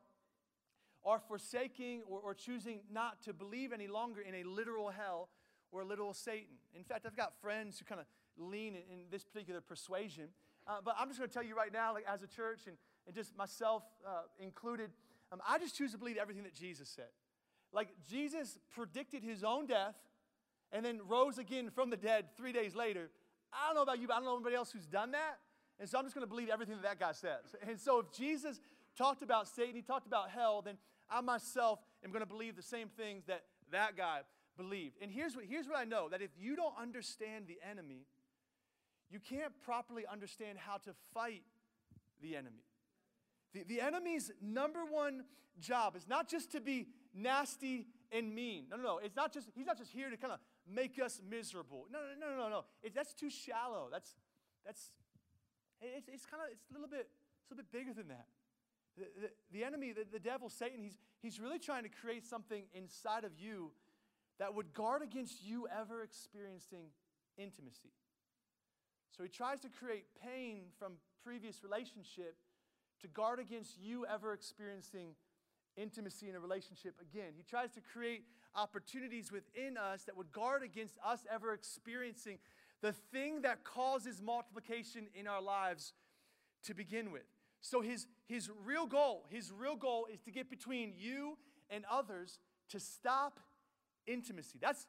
are 1.04 1.20
forsaking 1.20 2.02
or, 2.08 2.20
or 2.20 2.34
choosing 2.34 2.80
not 2.92 3.22
to 3.22 3.32
believe 3.32 3.72
any 3.72 3.88
longer 3.88 4.20
in 4.20 4.34
a 4.34 4.44
literal 4.44 4.90
hell 4.90 5.28
or 5.72 5.82
a 5.82 5.84
literal 5.84 6.14
Satan. 6.14 6.56
In 6.74 6.84
fact, 6.84 7.06
I've 7.06 7.16
got 7.16 7.32
friends 7.40 7.78
who 7.78 7.84
kind 7.84 8.00
of 8.00 8.06
lean 8.36 8.74
in, 8.74 8.82
in, 8.92 8.98
this 9.10 9.24
particular 9.24 9.60
persuasion. 9.60 10.28
Uh, 10.66 10.78
but 10.84 10.94
I'm 10.98 11.08
just 11.08 11.18
going 11.18 11.28
to 11.28 11.34
tell 11.34 11.42
you 11.42 11.56
right 11.56 11.72
now, 11.72 11.92
like 11.92 12.04
as 12.12 12.22
a 12.22 12.26
church 12.26 12.60
and, 12.66 12.76
and 13.06 13.14
just 13.14 13.36
myself 13.36 13.82
uh, 14.06 14.22
included, 14.38 14.90
um, 15.32 15.40
I 15.46 15.58
just 15.58 15.76
choose 15.76 15.92
to 15.92 15.98
believe 15.98 16.16
everything 16.16 16.44
that 16.44 16.54
Jesus 16.54 16.88
said. 16.88 17.08
Like 17.72 17.88
Jesus 18.08 18.58
predicted 18.74 19.22
his 19.22 19.44
own 19.44 19.66
death 19.66 19.96
and 20.72 20.84
then 20.84 21.00
rose 21.06 21.38
again 21.38 21.70
from 21.70 21.90
the 21.90 21.96
dead 21.96 22.26
three 22.36 22.52
days 22.52 22.74
later. 22.74 23.10
I 23.52 23.66
don't 23.66 23.76
know 23.76 23.82
about 23.82 24.00
you, 24.00 24.06
but 24.06 24.14
I 24.14 24.16
don't 24.16 24.26
know 24.26 24.34
anybody 24.34 24.56
else 24.56 24.70
who's 24.72 24.86
done 24.86 25.12
that. 25.12 25.38
And 25.80 25.88
so 25.88 25.98
I'm 25.98 26.04
just 26.04 26.14
going 26.14 26.26
to 26.26 26.28
believe 26.28 26.48
everything 26.48 26.74
that 26.76 26.82
that 26.82 27.00
guy 27.00 27.12
says. 27.12 27.54
And 27.66 27.78
so 27.78 28.00
if 28.00 28.12
Jesus 28.12 28.60
talked 28.96 29.22
about 29.22 29.48
Satan, 29.48 29.74
he 29.74 29.82
talked 29.82 30.06
about 30.06 30.30
hell, 30.30 30.62
then 30.62 30.76
I 31.10 31.20
myself 31.20 31.78
am 32.04 32.10
going 32.10 32.22
to 32.22 32.26
believe 32.26 32.56
the 32.56 32.62
same 32.62 32.88
things 32.88 33.24
that 33.26 33.44
that 33.70 33.96
guy 33.96 34.20
believed. 34.56 34.96
And 35.00 35.10
here's 35.10 35.36
what, 35.36 35.44
here's 35.44 35.66
what 35.66 35.78
I 35.78 35.84
know 35.84 36.08
that 36.08 36.20
if 36.20 36.30
you 36.38 36.56
don't 36.56 36.74
understand 36.80 37.46
the 37.46 37.58
enemy, 37.68 38.06
you 39.10 39.20
can't 39.20 39.52
properly 39.64 40.04
understand 40.10 40.58
how 40.58 40.78
to 40.78 40.90
fight 41.14 41.42
the 42.20 42.36
enemy. 42.36 42.64
The, 43.54 43.62
the 43.64 43.80
enemy's 43.80 44.30
number 44.42 44.84
one 44.84 45.24
job 45.60 45.96
is 45.96 46.06
not 46.06 46.28
just 46.28 46.52
to 46.52 46.60
be 46.60 46.88
nasty 47.14 47.86
and 48.12 48.34
mean. 48.34 48.66
No, 48.70 48.76
no, 48.76 48.82
no. 48.82 49.00
It's 49.02 49.16
not 49.16 49.32
just, 49.32 49.48
he's 49.54 49.66
not 49.66 49.78
just 49.78 49.90
here 49.90 50.10
to 50.10 50.16
kind 50.16 50.32
of 50.32 50.40
make 50.70 51.00
us 51.00 51.20
miserable. 51.28 51.86
No, 51.90 51.98
no, 52.20 52.28
no, 52.28 52.36
no, 52.36 52.48
no. 52.48 52.64
It, 52.82 52.94
that's 52.94 53.14
too 53.14 53.30
shallow. 53.30 53.88
That's, 53.90 54.14
that's, 54.66 54.90
it's, 55.80 56.08
it's 56.08 56.26
kind 56.26 56.42
of, 56.42 56.48
it's 56.52 56.70
a 56.70 56.72
little 56.72 56.88
bit, 56.88 57.08
it's 57.40 57.50
a 57.50 57.54
little 57.54 57.64
bit 57.64 57.72
bigger 57.72 57.92
than 57.92 58.08
that. 58.08 58.26
The, 58.96 59.04
the, 59.20 59.30
the 59.52 59.64
enemy, 59.64 59.92
the, 59.92 60.04
the 60.10 60.18
devil, 60.18 60.48
Satan, 60.48 60.82
he's, 60.82 60.98
he's 61.22 61.38
really 61.40 61.58
trying 61.58 61.84
to 61.84 61.88
create 61.88 62.26
something 62.26 62.64
inside 62.74 63.24
of 63.24 63.32
you 63.38 63.70
that 64.38 64.54
would 64.54 64.72
guard 64.74 65.02
against 65.02 65.44
you 65.44 65.66
ever 65.68 66.02
experiencing 66.02 66.86
intimacy. 67.36 67.92
So 69.16 69.22
he 69.22 69.28
tries 69.28 69.60
to 69.60 69.68
create 69.68 70.04
pain 70.22 70.62
from 70.78 70.94
previous 71.24 71.62
relationship 71.62 72.36
to 73.00 73.08
guard 73.08 73.38
against 73.38 73.78
you 73.80 74.06
ever 74.06 74.32
experiencing 74.32 75.14
intimacy 75.76 76.28
in 76.28 76.34
a 76.34 76.40
relationship 76.40 76.94
again. 77.00 77.32
He 77.36 77.42
tries 77.42 77.70
to 77.72 77.80
create 77.80 78.24
opportunities 78.54 79.30
within 79.30 79.76
us 79.76 80.04
that 80.04 80.16
would 80.16 80.32
guard 80.32 80.62
against 80.62 80.98
us 81.04 81.20
ever 81.32 81.52
experiencing 81.52 82.38
the 82.80 82.92
thing 82.92 83.42
that 83.42 83.64
causes 83.64 84.20
multiplication 84.22 85.06
in 85.14 85.26
our 85.26 85.42
lives 85.42 85.92
to 86.64 86.74
begin 86.74 87.10
with. 87.10 87.24
So 87.60 87.80
his, 87.80 88.06
his 88.26 88.50
real 88.64 88.86
goal, 88.86 89.24
his 89.30 89.52
real 89.52 89.76
goal 89.76 90.06
is 90.12 90.20
to 90.22 90.30
get 90.30 90.48
between 90.48 90.92
you 90.96 91.36
and 91.70 91.84
others 91.90 92.38
to 92.70 92.80
stop 92.80 93.40
intimacy. 94.06 94.58
That's, 94.60 94.86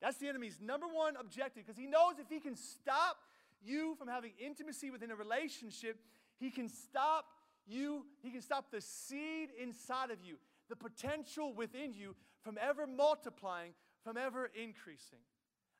that's 0.00 0.16
the 0.18 0.28
enemy's 0.28 0.60
number 0.60 0.86
one 0.86 1.16
objective 1.16 1.66
because 1.66 1.78
he 1.78 1.86
knows 1.86 2.14
if 2.18 2.28
he 2.28 2.40
can 2.40 2.56
stop 2.56 3.16
you 3.62 3.94
from 3.98 4.08
having 4.08 4.32
intimacy 4.44 4.90
within 4.90 5.10
a 5.10 5.16
relationship, 5.16 5.98
he 6.38 6.50
can 6.50 6.68
stop 6.68 7.26
you, 7.66 8.04
he 8.22 8.30
can 8.30 8.42
stop 8.42 8.70
the 8.70 8.80
seed 8.80 9.50
inside 9.60 10.10
of 10.10 10.18
you, 10.22 10.36
the 10.68 10.76
potential 10.76 11.52
within 11.52 11.92
you 11.92 12.14
from 12.42 12.58
ever 12.60 12.86
multiplying, 12.86 13.72
from 14.04 14.16
ever 14.16 14.50
increasing. 14.54 15.18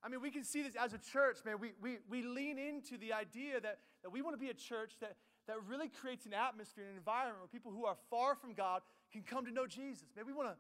I 0.06 0.08
mean, 0.08 0.22
we 0.22 0.30
can 0.30 0.44
see 0.44 0.62
this 0.62 0.76
as 0.76 0.92
a 0.92 0.98
church, 0.98 1.38
man. 1.44 1.56
We, 1.60 1.72
we, 1.82 1.98
we 2.08 2.22
lean 2.22 2.60
into 2.60 2.96
the 2.96 3.12
idea 3.12 3.60
that, 3.60 3.78
that 4.04 4.10
we 4.10 4.22
want 4.22 4.34
to 4.34 4.40
be 4.40 4.50
a 4.50 4.54
church 4.54 4.92
that, 5.00 5.16
that 5.48 5.56
really 5.66 5.88
creates 5.88 6.26
an 6.26 6.32
atmosphere, 6.32 6.84
an 6.88 6.96
environment 6.96 7.40
where 7.40 7.48
people 7.48 7.72
who 7.72 7.86
are 7.86 7.96
far 8.08 8.36
from 8.36 8.54
God 8.54 8.82
can 9.12 9.22
come 9.22 9.44
to 9.46 9.50
know 9.50 9.66
Jesus. 9.66 10.06
Man, 10.14 10.24
we 10.24 10.32
want 10.32 10.50
to 10.50 10.54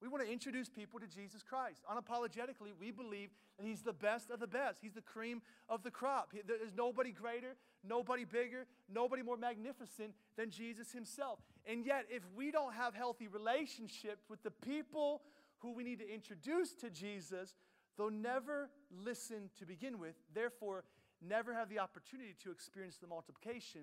we 0.00 0.08
want 0.08 0.24
to 0.24 0.32
introduce 0.32 0.70
people 0.70 0.98
to 0.98 1.06
Jesus 1.06 1.42
Christ. 1.42 1.82
Unapologetically, 1.84 2.72
we 2.80 2.90
believe 2.90 3.28
that 3.58 3.66
He's 3.66 3.82
the 3.82 3.92
best 3.92 4.30
of 4.30 4.40
the 4.40 4.46
best. 4.46 4.78
He's 4.80 4.94
the 4.94 5.02
cream 5.02 5.42
of 5.68 5.82
the 5.82 5.90
crop. 5.90 6.32
There's 6.46 6.72
nobody 6.74 7.12
greater, 7.12 7.56
nobody 7.86 8.24
bigger, 8.24 8.64
nobody 8.88 9.22
more 9.22 9.36
magnificent 9.36 10.14
than 10.38 10.48
Jesus 10.48 10.90
Himself. 10.90 11.40
And 11.66 11.84
yet, 11.84 12.06
if 12.08 12.22
we 12.34 12.50
don't 12.50 12.72
have 12.72 12.94
healthy 12.94 13.28
relationships 13.28 14.24
with 14.30 14.42
the 14.42 14.50
people 14.50 15.20
who 15.58 15.72
we 15.72 15.84
need 15.84 15.98
to 15.98 16.10
introduce 16.10 16.72
to 16.76 16.88
Jesus, 16.88 17.56
they'll 17.96 18.10
never 18.10 18.70
listen 18.90 19.50
to 19.58 19.66
begin 19.66 19.98
with, 19.98 20.14
therefore, 20.34 20.84
never 21.20 21.54
have 21.54 21.68
the 21.68 21.78
opportunity 21.78 22.34
to 22.42 22.50
experience 22.50 22.96
the 22.96 23.06
multiplication 23.06 23.82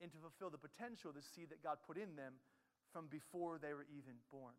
and 0.00 0.10
to 0.12 0.18
fulfill 0.18 0.50
the 0.50 0.58
potential 0.58 1.10
of 1.10 1.16
the 1.16 1.22
seed 1.22 1.50
that 1.50 1.62
God 1.62 1.78
put 1.86 1.98
in 1.98 2.16
them 2.16 2.34
from 2.92 3.06
before 3.06 3.58
they 3.58 3.74
were 3.74 3.86
even 3.92 4.14
born. 4.30 4.54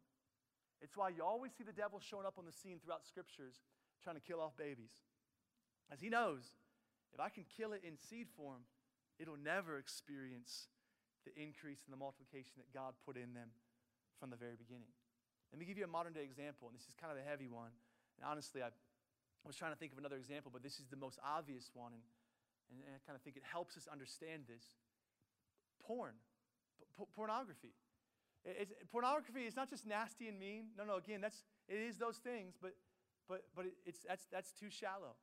It's 0.82 0.96
why 0.96 1.10
you 1.10 1.24
always 1.24 1.52
see 1.58 1.64
the 1.64 1.76
devil 1.76 2.00
showing 2.00 2.26
up 2.26 2.38
on 2.38 2.46
the 2.46 2.52
scene 2.52 2.80
throughout 2.80 3.06
scriptures 3.06 3.56
trying 4.04 4.16
to 4.16 4.22
kill 4.22 4.40
off 4.40 4.56
babies. 4.56 4.92
As 5.92 6.00
he 6.00 6.10
knows, 6.10 6.56
if 7.14 7.20
I 7.20 7.30
can 7.30 7.44
kill 7.58 7.74
it 7.74 7.82
in 7.84 7.98
seed 7.98 8.28
form, 8.38 8.64
it'll 9.20 9.40
never 9.40 9.78
experience 9.78 10.70
the 11.26 11.36
increase 11.36 11.84
and 11.84 11.92
the 11.92 12.00
multiplication 12.00 12.54
that 12.58 12.72
God 12.72 12.94
put 13.04 13.18
in 13.18 13.34
them 13.34 13.50
from 14.20 14.30
the 14.30 14.40
very 14.40 14.56
beginning. 14.56 14.94
Let 15.52 15.60
me 15.60 15.66
give 15.66 15.78
you 15.78 15.84
a 15.84 15.92
modern 15.92 16.14
day 16.14 16.24
example, 16.24 16.70
and 16.70 16.78
this 16.78 16.88
is 16.88 16.96
kind 16.96 17.12
of 17.12 17.18
a 17.18 17.28
heavy 17.28 17.50
one. 17.50 17.74
And 18.16 18.24
honestly, 18.24 18.62
I 18.62 18.70
was 19.50 19.58
trying 19.58 19.74
to 19.74 19.80
think 19.82 19.92
of 19.92 19.98
another 19.98 20.16
example, 20.16 20.54
but 20.54 20.62
this 20.62 20.78
is 20.78 20.86
the 20.94 20.96
most 20.96 21.18
obvious 21.26 21.72
one, 21.74 21.90
and, 21.98 22.04
and, 22.70 22.94
I 22.94 23.02
kind 23.02 23.18
of 23.18 23.22
think 23.26 23.36
it 23.36 23.42
helps 23.42 23.76
us 23.76 23.90
understand 23.92 24.44
this. 24.46 24.78
Porn, 25.82 26.14
p- 26.96 27.10
pornography. 27.16 27.74
It's, 28.46 28.72
pornography 28.92 29.50
is 29.50 29.56
not 29.56 29.68
just 29.68 29.88
nasty 29.88 30.28
and 30.28 30.38
mean. 30.38 30.78
No, 30.78 30.86
no, 30.86 30.98
again, 30.98 31.20
that's, 31.20 31.42
it 31.68 31.82
is 31.82 31.98
those 31.98 32.18
things, 32.18 32.54
but, 32.62 32.78
but, 33.28 33.42
but 33.56 33.66
it's, 33.88 34.06
that's, 34.08 34.28
that's 34.32 34.52
too 34.54 34.70
shallow. 34.70 35.18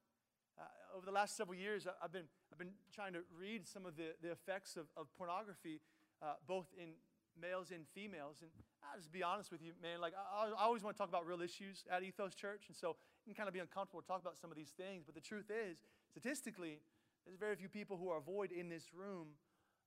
Uh, 0.59 0.65
over 0.97 1.07
the 1.07 1.12
last 1.12 1.37
several 1.37 1.57
years, 1.57 1.87
I've 2.03 2.12
been, 2.12 2.27
I've 2.51 2.59
been 2.59 2.75
trying 2.93 3.12
to 3.12 3.21
read 3.31 3.69
some 3.69 3.87
of 3.87 3.97
the, 3.97 4.19
the 4.21 4.33
effects 4.33 4.77
of, 4.77 4.87
of 4.97 5.07
pornography, 5.17 5.81
uh, 6.21 6.35
both 6.49 6.67
in 6.77 6.99
males 7.41 7.71
and 7.71 7.87
females. 7.95 8.39
And 8.43 8.51
I'll 8.83 8.99
just 8.99 9.12
be 9.12 9.23
honest 9.23 9.53
with 9.53 9.62
you, 9.62 9.73
man. 9.81 10.01
Like, 10.01 10.15
I, 10.17 10.49
I 10.49 10.65
always 10.65 10.83
want 10.83 10.97
to 10.97 10.99
talk 10.99 11.09
about 11.09 11.27
real 11.27 11.43
issues 11.43 11.85
at 11.91 12.03
Ethos 12.03 12.35
Church. 12.35 12.65
And 12.67 12.77
so 12.77 12.97
can 13.27 13.35
kind 13.35 13.49
of 13.49 13.55
be 13.55 13.61
uncomfortable 13.61 14.01
to 14.01 14.07
talk 14.07 14.21
about 14.23 14.39
some 14.39 14.51
of 14.51 14.57
these 14.57 14.71
things. 14.71 15.05
But 15.05 15.15
the 15.15 15.21
truth 15.21 15.51
is, 15.51 15.79
statistically, 16.11 16.79
there's 17.27 17.39
very 17.39 17.57
few 17.57 17.69
people 17.69 17.97
who 17.97 18.09
are 18.09 18.21
void 18.21 18.53
in 18.53 18.69
this 18.69 18.95
room 18.95 19.29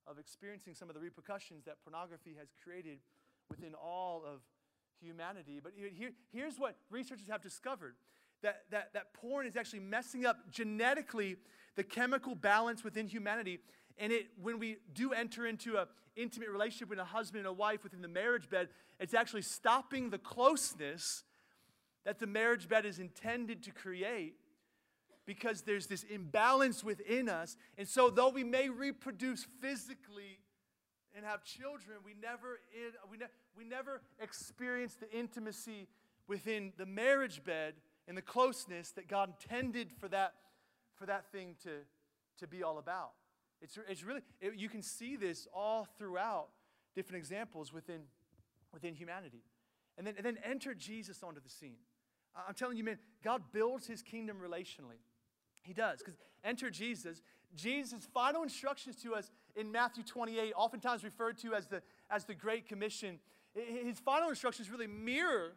of 0.06 0.18
experiencing 0.18 0.74
some 0.74 0.88
of 0.88 0.94
the 0.94 1.00
repercussions 1.00 1.64
that 1.64 1.76
pornography 1.82 2.36
has 2.38 2.48
created 2.62 2.98
within 3.48 3.74
all 3.74 4.22
of 4.26 4.40
humanity. 5.00 5.60
But 5.62 5.72
here, 5.74 6.10
here's 6.32 6.58
what 6.58 6.76
researchers 6.90 7.28
have 7.28 7.40
discovered 7.40 7.94
that, 8.42 8.62
that, 8.70 8.92
that 8.92 9.14
porn 9.14 9.46
is 9.46 9.56
actually 9.56 9.80
messing 9.80 10.26
up 10.26 10.50
genetically 10.50 11.36
the 11.76 11.84
chemical 11.84 12.34
balance 12.34 12.84
within 12.84 13.06
humanity. 13.06 13.60
And 13.98 14.12
it, 14.12 14.26
when 14.40 14.58
we 14.58 14.76
do 14.92 15.12
enter 15.12 15.46
into 15.46 15.76
an 15.76 15.86
intimate 16.16 16.50
relationship 16.50 16.88
with 16.90 16.98
a 16.98 17.04
husband 17.04 17.40
and 17.40 17.48
a 17.48 17.52
wife 17.52 17.82
within 17.82 18.02
the 18.02 18.08
marriage 18.08 18.48
bed, 18.50 18.68
it's 18.98 19.14
actually 19.14 19.42
stopping 19.42 20.10
the 20.10 20.18
closeness 20.18 21.24
that 22.04 22.18
the 22.18 22.26
marriage 22.26 22.68
bed 22.68 22.86
is 22.86 22.98
intended 22.98 23.62
to 23.64 23.72
create 23.72 24.34
because 25.26 25.62
there's 25.62 25.86
this 25.86 26.02
imbalance 26.04 26.82
within 26.82 27.28
us. 27.28 27.56
And 27.78 27.86
so, 27.86 28.10
though 28.10 28.30
we 28.30 28.44
may 28.44 28.68
reproduce 28.68 29.46
physically 29.60 30.40
and 31.14 31.24
have 31.24 31.44
children, 31.44 31.98
we 32.04 32.14
never, 32.20 32.60
we, 33.10 33.18
ne- 33.18 33.26
we 33.56 33.64
never 33.64 34.02
experience 34.20 34.94
the 34.94 35.10
intimacy 35.16 35.88
within 36.26 36.72
the 36.78 36.86
marriage 36.86 37.44
bed 37.44 37.74
and 38.08 38.16
the 38.16 38.22
closeness 38.22 38.90
that 38.92 39.08
God 39.08 39.32
intended 39.40 39.92
for 39.92 40.08
that, 40.08 40.34
for 40.94 41.06
that 41.06 41.30
thing 41.30 41.54
to, 41.62 41.70
to 42.38 42.46
be 42.46 42.62
all 42.62 42.78
about. 42.78 43.12
It's, 43.62 43.78
it's 43.88 44.02
really, 44.02 44.22
it, 44.40 44.54
you 44.56 44.68
can 44.68 44.82
see 44.82 45.16
this 45.16 45.46
all 45.54 45.86
throughout 45.98 46.48
different 46.94 47.18
examples 47.18 47.72
within, 47.72 48.00
within 48.72 48.94
humanity. 48.94 49.42
And 49.98 50.06
then, 50.06 50.14
and 50.16 50.24
then 50.24 50.38
enter 50.44 50.74
Jesus 50.74 51.22
onto 51.22 51.40
the 51.40 51.48
scene. 51.48 51.76
I'm 52.48 52.54
telling 52.54 52.76
you, 52.76 52.84
man, 52.84 52.98
God 53.22 53.42
builds 53.52 53.86
his 53.86 54.02
kingdom 54.02 54.38
relationally. 54.42 55.00
He 55.62 55.72
does, 55.72 55.98
because 55.98 56.16
enter 56.44 56.70
Jesus. 56.70 57.22
Jesus' 57.54 58.08
final 58.12 58.42
instructions 58.42 58.96
to 59.02 59.14
us 59.14 59.30
in 59.56 59.72
Matthew 59.72 60.04
28, 60.04 60.52
oftentimes 60.56 61.04
referred 61.04 61.38
to 61.38 61.54
as 61.54 61.66
the, 61.66 61.82
as 62.10 62.24
the 62.24 62.34
Great 62.34 62.68
Commission, 62.68 63.18
his 63.54 63.98
final 63.98 64.28
instructions 64.28 64.70
really 64.70 64.86
mirror, 64.86 65.52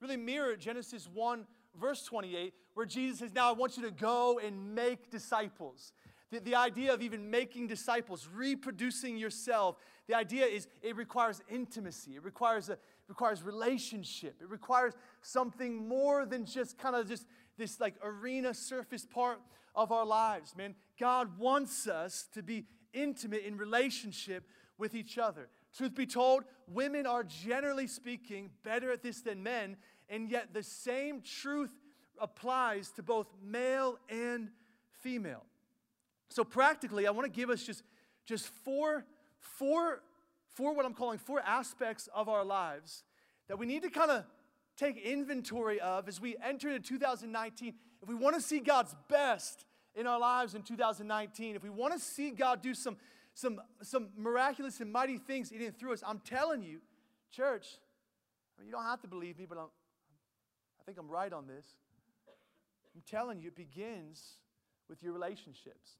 really 0.00 0.16
mirror 0.16 0.56
Genesis 0.56 1.08
1, 1.12 1.46
verse 1.80 2.04
28, 2.04 2.54
where 2.74 2.86
Jesus 2.86 3.18
says, 3.18 3.34
Now 3.34 3.48
I 3.48 3.52
want 3.52 3.76
you 3.76 3.82
to 3.84 3.90
go 3.90 4.38
and 4.38 4.74
make 4.74 5.10
disciples. 5.10 5.92
The, 6.30 6.40
the 6.40 6.54
idea 6.56 6.92
of 6.92 7.02
even 7.02 7.30
making 7.30 7.68
disciples, 7.68 8.28
reproducing 8.32 9.16
yourself, 9.16 9.76
the 10.08 10.14
idea 10.14 10.46
is 10.46 10.66
it 10.82 10.96
requires 10.96 11.40
intimacy. 11.48 12.16
It 12.16 12.24
requires, 12.24 12.68
a, 12.68 12.78
requires 13.08 13.42
relationship. 13.42 14.36
It 14.40 14.48
requires 14.48 14.94
something 15.22 15.88
more 15.88 16.26
than 16.26 16.44
just 16.44 16.78
kind 16.78 16.96
of 16.96 17.08
just 17.08 17.26
this 17.56 17.80
like 17.80 17.94
arena 18.02 18.54
surface 18.54 19.06
part 19.06 19.40
of 19.74 19.92
our 19.92 20.04
lives, 20.04 20.56
man. 20.56 20.74
God 20.98 21.38
wants 21.38 21.86
us 21.86 22.28
to 22.34 22.42
be 22.42 22.64
intimate 22.92 23.44
in 23.44 23.56
relationship 23.56 24.48
with 24.78 24.94
each 24.94 25.18
other. 25.18 25.48
Truth 25.76 25.94
be 25.94 26.06
told, 26.06 26.44
women 26.66 27.06
are 27.06 27.22
generally 27.22 27.86
speaking 27.86 28.50
better 28.62 28.90
at 28.90 29.02
this 29.02 29.20
than 29.20 29.42
men, 29.42 29.76
and 30.08 30.30
yet 30.30 30.54
the 30.54 30.62
same 30.62 31.20
truth 31.20 31.70
applies 32.18 32.90
to 32.92 33.02
both 33.02 33.26
male 33.44 33.98
and 34.08 34.50
female. 34.90 35.44
So 36.28 36.44
practically, 36.44 37.06
I 37.06 37.10
want 37.10 37.24
to 37.26 37.32
give 37.32 37.50
us 37.50 37.62
just, 37.62 37.82
just 38.24 38.46
four, 38.46 39.04
four, 39.40 40.02
four 40.54 40.74
what 40.74 40.84
I'm 40.84 40.94
calling 40.94 41.18
four 41.18 41.40
aspects 41.40 42.08
of 42.14 42.28
our 42.28 42.44
lives 42.44 43.04
that 43.48 43.58
we 43.58 43.66
need 43.66 43.82
to 43.82 43.90
kind 43.90 44.10
of 44.10 44.24
take 44.76 44.98
inventory 44.98 45.80
of 45.80 46.08
as 46.08 46.20
we 46.20 46.36
enter 46.44 46.68
into 46.68 46.80
2019. 46.80 47.74
If 48.02 48.08
we 48.08 48.14
want 48.14 48.34
to 48.36 48.42
see 48.42 48.60
God's 48.60 48.94
best 49.08 49.64
in 49.94 50.06
our 50.06 50.18
lives 50.18 50.54
in 50.54 50.62
2019, 50.62 51.56
if 51.56 51.62
we 51.62 51.70
want 51.70 51.94
to 51.94 51.98
see 51.98 52.30
God 52.30 52.60
do 52.60 52.74
some, 52.74 52.96
some, 53.34 53.60
some 53.82 54.08
miraculous 54.16 54.80
and 54.80 54.92
mighty 54.92 55.18
things 55.18 55.52
in 55.52 55.62
and 55.62 55.76
through 55.76 55.94
us, 55.94 56.02
I'm 56.06 56.18
telling 56.20 56.62
you, 56.62 56.80
church, 57.30 57.66
I 58.56 58.60
mean, 58.60 58.66
you 58.66 58.72
don't 58.72 58.84
have 58.84 59.00
to 59.02 59.08
believe 59.08 59.38
me, 59.38 59.46
but 59.48 59.58
I'm, 59.58 59.68
I 60.80 60.84
think 60.84 60.98
I'm 60.98 61.08
right 61.08 61.32
on 61.32 61.46
this. 61.46 61.66
I'm 62.94 63.02
telling 63.08 63.40
you, 63.40 63.48
it 63.48 63.56
begins 63.56 64.22
with 64.88 65.02
your 65.02 65.12
relationships. 65.12 65.96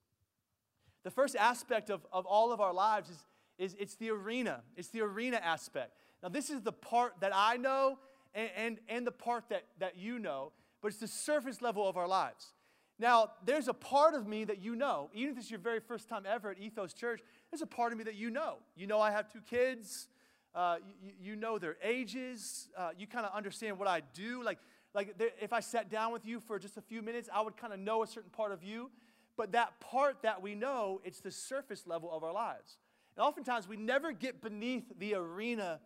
The 1.06 1.12
first 1.12 1.36
aspect 1.36 1.88
of, 1.88 2.04
of 2.12 2.26
all 2.26 2.50
of 2.50 2.60
our 2.60 2.74
lives 2.74 3.10
is, 3.10 3.24
is 3.58 3.76
it's 3.78 3.94
the 3.94 4.10
arena. 4.10 4.64
It's 4.76 4.88
the 4.88 5.02
arena 5.02 5.36
aspect. 5.36 5.92
Now, 6.20 6.30
this 6.30 6.50
is 6.50 6.62
the 6.62 6.72
part 6.72 7.20
that 7.20 7.30
I 7.32 7.58
know 7.58 8.00
and, 8.34 8.50
and, 8.56 8.78
and 8.88 9.06
the 9.06 9.12
part 9.12 9.44
that, 9.50 9.62
that 9.78 9.96
you 9.96 10.18
know, 10.18 10.50
but 10.82 10.88
it's 10.88 10.96
the 10.96 11.06
surface 11.06 11.62
level 11.62 11.88
of 11.88 11.96
our 11.96 12.08
lives. 12.08 12.54
Now, 12.98 13.30
there's 13.44 13.68
a 13.68 13.72
part 13.72 14.14
of 14.14 14.26
me 14.26 14.42
that 14.46 14.60
you 14.60 14.74
know, 14.74 15.08
even 15.14 15.30
if 15.30 15.38
it's 15.38 15.48
your 15.48 15.60
very 15.60 15.78
first 15.78 16.08
time 16.08 16.24
ever 16.28 16.50
at 16.50 16.58
Ethos 16.58 16.92
Church, 16.92 17.20
there's 17.52 17.62
a 17.62 17.68
part 17.68 17.92
of 17.92 17.98
me 17.98 18.02
that 18.02 18.16
you 18.16 18.28
know. 18.28 18.56
You 18.74 18.88
know 18.88 19.00
I 19.00 19.12
have 19.12 19.32
two 19.32 19.42
kids. 19.48 20.08
Uh, 20.56 20.78
you, 21.00 21.12
you, 21.20 21.36
know 21.36 21.56
their 21.56 21.76
ages. 21.84 22.68
Uh, 22.76 22.88
you 22.98 23.06
kind 23.06 23.24
of 23.24 23.32
understand 23.32 23.78
what 23.78 23.86
I 23.86 24.02
do. 24.12 24.42
Like, 24.42 24.58
like 24.92 25.14
if 25.40 25.52
I 25.52 25.60
sat 25.60 25.88
down 25.88 26.12
with 26.12 26.26
you 26.26 26.40
for 26.40 26.58
just 26.58 26.76
a 26.76 26.82
few 26.82 27.00
minutes, 27.00 27.28
I 27.32 27.42
would 27.42 27.56
kind 27.56 27.72
of 27.72 27.78
know 27.78 28.02
a 28.02 28.08
certain 28.08 28.30
part 28.30 28.50
of 28.50 28.64
you. 28.64 28.90
But 29.36 29.52
that 29.52 29.80
part 29.80 30.22
that 30.22 30.42
we 30.42 30.54
know, 30.54 31.00
it's 31.04 31.20
the 31.20 31.30
surface 31.30 31.86
level 31.86 32.10
of 32.10 32.24
our 32.24 32.32
lives. 32.32 32.78
And 33.16 33.24
oftentimes 33.24 33.68
we 33.68 33.76
never 33.76 34.12
get 34.12 34.42
beneath 34.42 34.84
the 34.98 35.14
arena 35.14 35.80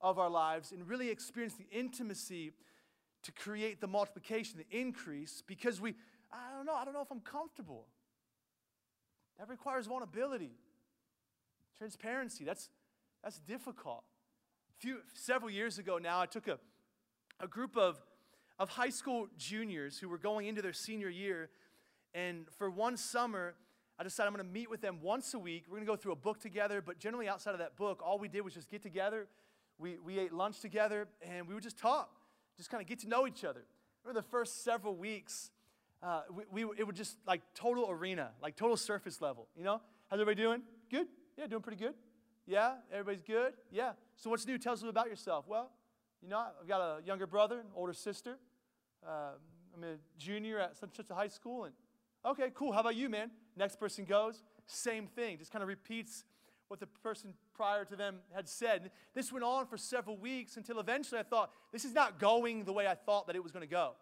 of 0.00 0.18
our 0.18 0.30
lives 0.30 0.72
and 0.72 0.88
really 0.88 1.10
experience 1.10 1.54
the 1.54 1.66
intimacy 1.70 2.52
to 3.22 3.32
create 3.32 3.80
the 3.80 3.86
multiplication, 3.86 4.58
the 4.58 4.78
increase, 4.78 5.42
because 5.46 5.80
we, 5.80 5.94
I 6.32 6.56
don't 6.56 6.66
know, 6.66 6.74
I 6.74 6.84
don't 6.84 6.94
know 6.94 7.02
if 7.02 7.10
I'm 7.10 7.20
comfortable. 7.20 7.86
That 9.38 9.48
requires 9.48 9.86
vulnerability, 9.86 10.52
transparency. 11.78 12.44
That's, 12.44 12.70
that's 13.22 13.38
difficult. 13.40 14.04
A 14.70 14.80
few, 14.80 14.98
several 15.14 15.50
years 15.50 15.78
ago 15.78 15.98
now, 15.98 16.20
I 16.20 16.26
took 16.26 16.48
a, 16.48 16.58
a 17.40 17.48
group 17.48 17.76
of, 17.76 18.00
of 18.58 18.68
high 18.68 18.90
school 18.90 19.28
juniors 19.36 19.98
who 19.98 20.08
were 20.08 20.18
going 20.18 20.46
into 20.46 20.62
their 20.62 20.72
senior 20.72 21.08
year 21.08 21.50
and 22.16 22.46
for 22.56 22.70
one 22.70 22.96
summer, 22.96 23.54
I 23.98 24.02
decided 24.02 24.28
I'm 24.28 24.34
going 24.34 24.46
to 24.46 24.52
meet 24.52 24.70
with 24.70 24.80
them 24.80 25.00
once 25.02 25.34
a 25.34 25.38
week. 25.38 25.64
We're 25.68 25.76
going 25.76 25.86
to 25.86 25.92
go 25.92 25.96
through 25.96 26.12
a 26.12 26.16
book 26.16 26.40
together, 26.40 26.80
but 26.80 26.98
generally 26.98 27.28
outside 27.28 27.52
of 27.52 27.58
that 27.58 27.76
book, 27.76 28.00
all 28.02 28.18
we 28.18 28.28
did 28.28 28.40
was 28.40 28.54
just 28.54 28.70
get 28.70 28.82
together. 28.82 29.26
We, 29.78 29.98
we 30.02 30.18
ate 30.18 30.32
lunch 30.32 30.60
together, 30.60 31.08
and 31.20 31.46
we 31.46 31.52
would 31.52 31.62
just 31.62 31.78
talk, 31.78 32.10
just 32.56 32.70
kind 32.70 32.80
of 32.80 32.88
get 32.88 33.00
to 33.00 33.08
know 33.08 33.26
each 33.26 33.44
other. 33.44 33.64
For 34.02 34.14
the 34.14 34.22
first 34.22 34.64
several 34.64 34.96
weeks, 34.96 35.50
uh, 36.02 36.22
we, 36.50 36.64
we, 36.64 36.74
it 36.78 36.86
would 36.86 36.96
just 36.96 37.18
like 37.26 37.42
total 37.54 37.90
arena, 37.90 38.30
like 38.42 38.56
total 38.56 38.78
surface 38.78 39.20
level. 39.20 39.48
You 39.54 39.64
know, 39.64 39.82
how's 40.08 40.18
everybody 40.18 40.42
doing? 40.42 40.62
Good? 40.90 41.08
Yeah, 41.36 41.48
doing 41.48 41.62
pretty 41.62 41.82
good. 41.84 41.94
Yeah, 42.46 42.76
everybody's 42.90 43.22
good. 43.22 43.52
Yeah. 43.70 43.92
So 44.16 44.30
what's 44.30 44.46
new? 44.46 44.56
Tell 44.56 44.72
us 44.72 44.82
about 44.82 45.08
yourself. 45.08 45.44
Well, 45.46 45.70
you 46.22 46.30
know, 46.30 46.38
I've 46.38 46.66
got 46.66 46.80
a 46.80 47.04
younger 47.04 47.26
brother, 47.26 47.60
an 47.60 47.66
older 47.74 47.92
sister. 47.92 48.38
Uh, 49.06 49.32
I'm 49.74 49.84
a 49.84 49.96
junior 50.16 50.58
at 50.58 50.76
such 50.78 50.96
such 50.96 51.10
a 51.10 51.14
high 51.14 51.28
school, 51.28 51.64
and 51.64 51.74
Okay, 52.26 52.50
cool. 52.54 52.72
How 52.72 52.80
about 52.80 52.96
you, 52.96 53.08
man? 53.08 53.30
Next 53.56 53.78
person 53.78 54.04
goes. 54.04 54.42
Same 54.66 55.06
thing. 55.06 55.38
Just 55.38 55.52
kind 55.52 55.62
of 55.62 55.68
repeats 55.68 56.24
what 56.66 56.80
the 56.80 56.86
person 56.86 57.34
prior 57.54 57.84
to 57.84 57.94
them 57.94 58.16
had 58.34 58.48
said. 58.48 58.90
This 59.14 59.32
went 59.32 59.44
on 59.44 59.66
for 59.66 59.76
several 59.76 60.16
weeks 60.16 60.56
until 60.56 60.80
eventually 60.80 61.20
I 61.20 61.22
thought, 61.22 61.52
this 61.72 61.84
is 61.84 61.94
not 61.94 62.18
going 62.18 62.64
the 62.64 62.72
way 62.72 62.88
I 62.88 62.96
thought 62.96 63.28
that 63.28 63.36
it 63.36 63.42
was 63.42 63.52
going 63.52 63.62
to 63.62 63.70
go. 63.70 63.92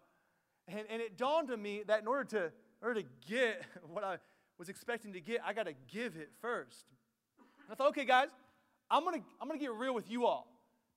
And, 0.67 0.81
and 0.89 1.01
it 1.01 1.17
dawned 1.17 1.51
on 1.51 1.61
me 1.61 1.83
that 1.85 2.01
in 2.01 2.07
order 2.07 2.23
to, 2.23 2.45
in 2.45 2.51
order 2.81 3.01
to 3.03 3.07
get 3.27 3.61
what 3.87 4.03
I 4.03 4.17
was 4.57 4.69
expecting 4.69 5.13
to 5.13 5.21
get, 5.21 5.41
I 5.45 5.53
got 5.53 5.67
to 5.67 5.75
give 5.87 6.15
it 6.15 6.31
first. 6.41 6.85
And 7.37 7.73
I 7.73 7.75
thought, 7.75 7.89
okay, 7.89 8.05
guys, 8.05 8.29
I'm 8.89 9.03
going 9.03 9.21
to 9.21 9.25
I'm 9.39 9.47
going 9.47 9.59
to 9.59 9.63
get 9.63 9.73
real 9.73 9.93
with 9.93 10.09
you 10.09 10.25
all. 10.25 10.47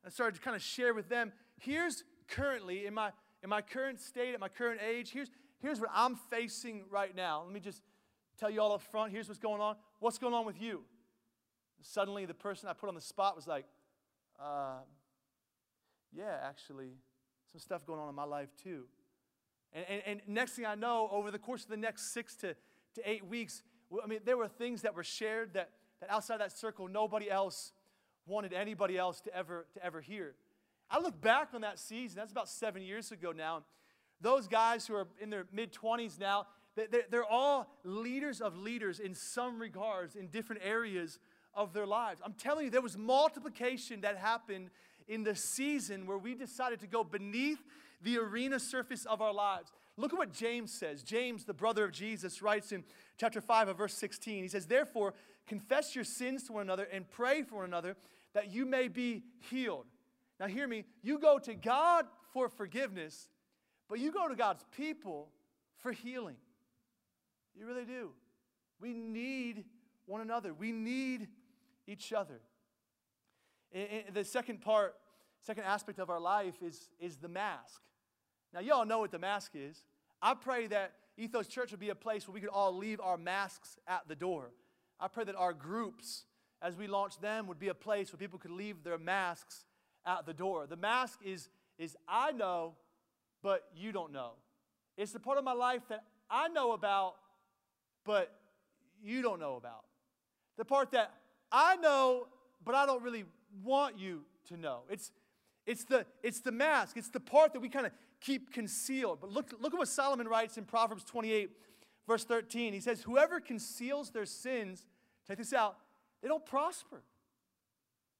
I 0.05 0.09
started 0.09 0.37
to 0.37 0.41
kind 0.41 0.57
of 0.57 0.62
share 0.62 0.95
with 0.95 1.09
them, 1.11 1.33
here's 1.61 2.05
currently, 2.29 2.87
in 2.87 2.95
my, 2.95 3.11
in 3.42 3.51
my 3.51 3.62
current 3.62 4.01
state, 4.01 4.35
at 4.35 4.40
my 4.40 4.48
current 4.48 4.81
age, 4.87 5.12
here's, 5.12 5.31
here's 5.61 5.81
what 5.81 5.90
I'm 5.94 6.16
facing 6.16 6.85
right 6.90 7.14
now. 7.14 7.42
Let 7.44 7.53
me 7.53 7.61
just 7.61 7.83
tell 8.38 8.51
you 8.51 8.61
all 8.61 8.72
up 8.72 8.83
front 8.83 9.12
here's 9.12 9.29
what's 9.29 9.40
going 9.40 9.61
on. 9.61 9.77
What's 10.01 10.18
going 10.18 10.35
on 10.35 10.46
with 10.46 10.61
you? 10.61 10.83
Suddenly, 11.83 12.24
the 12.27 12.35
person 12.35 12.68
I 12.68 12.72
put 12.72 12.88
on 12.88 12.94
the 12.94 13.01
spot 13.01 13.37
was 13.37 13.46
like, 13.46 13.64
uh, 14.40 14.79
Yeah, 16.12 16.37
actually, 16.42 16.90
some 17.53 17.61
stuff 17.61 17.87
going 17.87 18.01
on 18.01 18.09
in 18.09 18.14
my 18.14 18.24
life 18.24 18.48
too. 18.62 18.85
And, 19.72 19.85
and, 19.88 20.03
and, 20.07 20.20
next 20.27 20.53
thing 20.53 20.66
I 20.66 20.74
know, 20.74 21.09
over 21.12 21.31
the 21.31 21.38
course 21.38 21.64
of 21.64 21.70
the 21.70 21.77
next 21.77 22.12
six 22.12 22.35
to, 22.37 22.55
to 22.94 23.03
eight 23.05 23.27
weeks, 23.27 23.62
I 24.03 24.07
mean, 24.07 24.20
there 24.24 24.37
were 24.37 24.48
things 24.48 24.83
that 24.83 24.94
were 24.94 25.05
shared 25.05 25.55
that, 25.55 25.70
that 26.01 26.11
outside 26.11 26.40
that 26.40 26.57
circle, 26.57 26.88
nobody 26.88 27.31
else 27.31 27.72
wanted 28.27 28.53
anybody 28.53 28.96
else 28.96 29.20
to 29.22 29.35
ever, 29.35 29.66
to 29.74 29.85
ever 29.85 30.01
hear. 30.01 30.35
I 30.90 31.01
look 31.01 31.20
back 31.20 31.48
on 31.55 31.61
that 31.62 31.79
season, 31.79 32.16
that's 32.16 32.33
about 32.33 32.48
seven 32.48 32.83
years 32.83 33.12
ago 33.12 33.33
now, 33.33 33.64
those 34.20 34.48
guys 34.48 34.87
who 34.87 34.94
are 34.94 35.07
in 35.20 35.31
their 35.31 35.46
mid 35.53 35.72
20s 35.72 36.18
now, 36.18 36.46
they're 37.11 37.24
all 37.24 37.68
leaders 37.85 38.40
of 38.40 38.57
leaders 38.57 39.01
in 39.01 39.14
some 39.14 39.59
regards 39.59 40.16
in 40.16 40.29
different 40.29 40.62
areas 40.64 41.18
of 41.55 41.72
their 41.72 41.87
lives. 41.87 42.20
I'm 42.24 42.35
telling 42.35 42.66
you, 42.66 42.70
there 42.70 42.81
was 42.81 42.96
multiplication 42.96 44.01
that 44.03 44.16
happened 44.16 44.70
in 45.09 45.24
the 45.24 45.35
season 45.35 46.07
where 46.07 46.18
we 46.18 46.35
decided 46.35 46.81
to 46.81 46.87
go 46.87 47.03
beneath 47.03 47.59
the 48.03 48.18
arena 48.18 48.61
surface 48.61 49.05
of 49.07 49.20
our 49.20 49.33
lives. 49.33 49.72
Look 49.96 50.12
at 50.12 50.18
what 50.18 50.33
James 50.33 50.72
says. 50.72 51.03
James, 51.03 51.44
the 51.44 51.55
brother 51.55 51.85
of 51.85 51.90
Jesus, 51.90 52.42
writes 52.42 52.70
in 52.70 52.85
chapter 53.16 53.40
5 53.40 53.68
of 53.68 53.79
verse 53.79 53.94
16. 53.94 54.42
He 54.44 54.48
says, 54.48 54.66
Therefore, 54.66 55.14
confess 55.46 55.96
your 55.96 56.05
sins 56.05 56.44
to 56.44 56.53
one 56.53 56.62
another 56.62 56.87
and 56.92 57.11
pray 57.11 57.42
for 57.42 57.57
one 57.57 57.64
another 57.64 57.96
that 58.35 58.53
you 58.53 58.64
may 58.64 58.87
be 58.87 59.24
healed. 59.51 59.87
Now, 60.40 60.46
hear 60.46 60.68
me. 60.68 60.85
You 61.03 61.18
go 61.18 61.38
to 61.38 61.55
God 61.55 62.07
for 62.33 62.48
forgiveness, 62.48 63.29
but 63.88 63.98
you 63.98 64.12
go 64.12 64.29
to 64.29 64.37
God's 64.37 64.64
people 64.77 65.31
for 65.79 65.92
healing. 65.92 66.37
You 67.55 67.66
really 67.66 67.85
do. 67.85 68.11
We 68.81 68.92
need 68.92 69.64
one 70.07 70.20
another, 70.20 70.55
we 70.55 70.72
need 70.72 71.29
each 71.87 72.12
other. 72.12 72.40
And 73.72 74.14
the 74.14 74.24
second 74.24 74.62
part, 74.62 74.94
second 75.40 75.64
aspect 75.64 75.98
of 75.98 76.09
our 76.09 76.20
life 76.20 76.55
is, 76.62 76.88
is 76.98 77.16
the 77.16 77.29
mask. 77.29 77.83
Now, 78.55 78.61
y'all 78.61 78.87
know 78.87 79.01
what 79.01 79.11
the 79.11 79.18
mask 79.18 79.53
is. 79.55 79.85
I 80.22 80.35
pray 80.35 80.66
that 80.68 80.92
Ethos 81.18 81.48
Church 81.48 81.70
would 81.72 81.81
be 81.81 81.90
a 81.90 81.94
place 81.94 82.27
where 82.27 82.33
we 82.33 82.40
could 82.40 82.48
all 82.48 82.74
leave 82.74 83.01
our 83.01 83.18
masks 83.18 83.77
at 83.87 84.09
the 84.09 84.16
door. 84.16 84.53
I 84.98 85.09
pray 85.09 85.24
that 85.24 85.37
our 85.37 85.53
groups, 85.53 86.24
as 86.62 86.77
we 86.77 86.87
launch 86.87 87.20
them, 87.20 87.46
would 87.46 87.59
be 87.59 87.68
a 87.68 87.74
place 87.74 88.12
where 88.12 88.18
people 88.18 88.38
could 88.38 88.51
leave 88.51 88.83
their 88.85 88.98
masks 88.98 89.66
at 90.09 90.27
the 90.27 90.33
door. 90.33 90.66
The 90.66 90.77
mask 90.77 91.21
is, 91.25 91.49
is 91.79 91.97
I 92.09 92.33
know, 92.33 92.75
but 93.42 93.64
you 93.77 93.92
don't 93.92 94.12
know. 94.12 94.33
It's 94.97 95.12
the 95.12 95.21
part 95.21 95.38
of 95.38 95.44
my 95.44 95.53
life 95.53 95.83
that 95.90 96.03
I 96.31 96.49
know 96.49 96.73
about, 96.73 97.14
but 98.05 98.35
you 99.03 99.23
don't 99.23 99.38
know 99.38 99.57
about. 99.57 99.85
The 100.57 100.64
part 100.64 100.90
that 100.92 101.12
I 101.53 101.77
know, 101.77 102.27
but 102.64 102.75
I 102.75 102.87
don't 102.87 103.03
really 103.03 103.25
want 103.62 103.99
you 103.99 104.23
to 104.49 104.57
know. 104.57 104.81
It's, 104.90 105.12
it's, 105.66 105.85
the, 105.85 106.07
it's 106.23 106.40
the 106.40 106.53
mask, 106.53 106.97
it's 106.97 107.11
the 107.11 107.21
part 107.21 107.53
that 107.53 107.61
we 107.61 107.68
kind 107.68 107.87
of 107.87 107.92
keep 108.21 108.53
concealed. 108.53 109.18
But 109.21 109.31
look, 109.31 109.55
look 109.61 109.75
at 109.75 109.79
what 109.79 109.88
Solomon 109.88 110.27
writes 110.27 110.57
in 110.59 110.64
Proverbs 110.64 111.05
28, 111.05 111.51
verse 112.07 112.25
13. 112.25 112.73
He 112.73 112.81
says, 112.81 113.03
Whoever 113.03 113.40
conceals 113.40 114.11
their 114.11 114.27
sins, 114.27 114.85
check 115.27 115.38
this 115.38 115.53
out, 115.53 115.77
they 116.23 116.29
don't 116.29 116.44
prosper. 116.44 117.03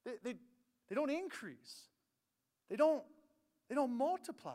They, 0.05 0.11
they, 0.23 0.35
they 0.89 0.95
don't 0.95 1.09
increase. 1.09 1.83
They 2.69 2.75
don't, 2.75 3.03
they 3.69 3.75
don't 3.75 3.91
multiply. 3.91 4.51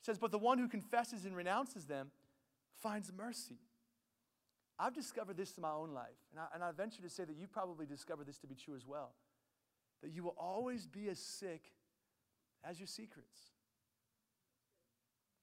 He 0.00 0.04
says, 0.04 0.18
But 0.18 0.30
the 0.30 0.38
one 0.38 0.58
who 0.58 0.68
confesses 0.68 1.24
and 1.24 1.36
renounces 1.36 1.84
them 1.84 2.10
finds 2.82 3.12
mercy. 3.12 3.58
I've 4.78 4.94
discovered 4.94 5.36
this 5.36 5.56
in 5.56 5.62
my 5.62 5.70
own 5.70 5.90
life, 5.94 6.18
and 6.32 6.40
I, 6.40 6.46
and 6.52 6.64
I 6.64 6.72
venture 6.72 7.00
to 7.02 7.08
say 7.08 7.24
that 7.24 7.36
you 7.36 7.46
probably 7.46 7.86
discovered 7.86 8.26
this 8.26 8.38
to 8.38 8.48
be 8.48 8.56
true 8.56 8.74
as 8.74 8.86
well. 8.86 9.12
That 10.02 10.10
you 10.10 10.24
will 10.24 10.34
always 10.36 10.86
be 10.86 11.08
as 11.08 11.18
sick 11.18 11.62
as 12.68 12.80
your 12.80 12.88
secrets. 12.88 13.38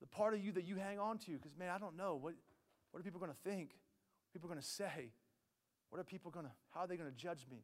The 0.01 0.07
part 0.07 0.33
of 0.33 0.43
you 0.43 0.51
that 0.53 0.65
you 0.65 0.75
hang 0.75 0.99
on 0.99 1.17
to, 1.19 1.31
because 1.31 1.55
man, 1.57 1.69
I 1.69 1.77
don't 1.77 1.95
know. 1.95 2.15
What, 2.15 2.33
what 2.91 2.99
are 2.99 3.03
people 3.03 3.19
going 3.19 3.31
to 3.31 3.49
think? 3.49 3.69
What 3.69 4.29
are 4.29 4.33
people 4.33 4.49
going 4.49 4.59
to 4.59 4.67
say? 4.67 5.11
What 5.89 5.99
are 5.99 6.03
people 6.03 6.31
going 6.31 6.45
to, 6.45 6.51
how 6.71 6.81
are 6.81 6.87
they 6.87 6.97
going 6.97 7.09
to 7.09 7.15
judge 7.15 7.45
me? 7.49 7.63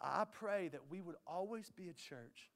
I 0.00 0.24
pray 0.30 0.68
that 0.68 0.80
we 0.90 1.00
would 1.00 1.16
always 1.26 1.70
be 1.70 1.88
a 1.88 1.92
church 1.92 2.50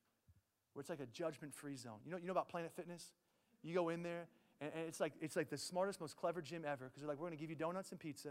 where 0.72 0.80
it's 0.80 0.90
like 0.90 1.00
a 1.00 1.07
judgment 1.07 1.54
free 1.54 1.76
zone. 1.76 1.98
You 2.04 2.12
know, 2.12 2.18
you 2.18 2.26
know 2.26 2.33
about 2.33 2.48
Planet 2.48 2.72
Fitness? 2.74 3.12
You 3.62 3.74
go 3.74 3.88
in 3.90 4.02
there, 4.02 4.26
and, 4.61 4.70
and 4.74 4.88
it's, 4.88 5.00
like, 5.00 5.12
it's 5.20 5.37
like 5.37 5.50
the 5.50 5.59
smartest, 5.59 6.00
most 6.00 6.16
clever 6.16 6.40
gym 6.42 6.64
ever 6.66 6.87
because 6.87 7.00
they're 7.00 7.09
like, 7.09 7.18
we're 7.18 7.28
going 7.28 7.38
to 7.38 7.40
give 7.40 7.50
you 7.50 7.57
donuts 7.57 7.90
and 7.90 8.00
pizza. 8.00 8.30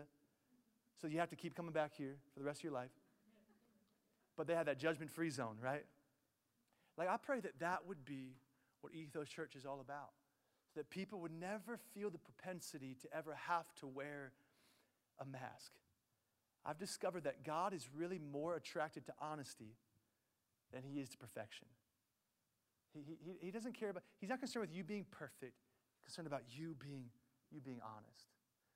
So 1.02 1.08
you 1.08 1.20
have 1.20 1.30
to 1.30 1.36
keep 1.36 1.56
coming 1.56 1.72
back 1.72 1.94
here 1.96 2.16
for 2.34 2.40
the 2.40 2.46
rest 2.46 2.60
of 2.60 2.64
your 2.66 2.74
life. 2.74 2.92
But 4.36 4.48
they 4.48 4.56
have 4.56 4.66
that 4.66 4.80
judgment 4.80 5.12
free 5.12 5.30
zone, 5.30 5.58
right? 5.62 5.86
Like, 6.98 7.10
I 7.10 7.18
pray 7.18 7.40
that 7.40 7.60
that 7.60 7.88
would 7.88 8.04
be 8.06 8.36
what 8.82 8.94
Ethos 8.94 9.30
Church 9.30 9.56
is 9.56 9.66
all 9.66 9.80
about. 9.80 10.12
So 10.74 10.80
that 10.80 10.90
people 10.90 11.20
would 11.20 11.32
never 11.32 11.78
feel 11.94 12.10
the 12.10 12.18
propensity 12.18 12.96
to 13.02 13.16
ever 13.16 13.36
have 13.48 13.66
to 13.80 13.88
wear 13.88 14.32
a 15.20 15.26
mask. 15.26 15.72
I've 16.66 16.80
discovered 16.80 17.26
that 17.26 17.44
God 17.44 17.74
is 17.74 17.90
really 17.96 18.20
more 18.32 18.56
attracted 18.56 19.06
to 19.08 19.14
honesty 19.22 19.76
than 20.72 20.84
he 20.84 21.00
is 21.00 21.10
to 21.10 21.18
perfection. 21.18 21.68
He, 22.94 23.18
he, 23.24 23.36
he 23.40 23.52
doesn't 23.52 23.74
care 23.74 23.90
about, 23.90 24.04
he's 24.20 24.30
not 24.30 24.40
concerned 24.40 24.68
with 24.68 24.76
you 24.76 24.84
being 24.84 25.06
perfect, 25.12 25.54
concerned 26.06 26.28
about 26.28 26.44
you 26.48 26.76
being, 26.80 27.06
you 27.52 27.60
being 27.60 27.80
honest. 27.84 28.28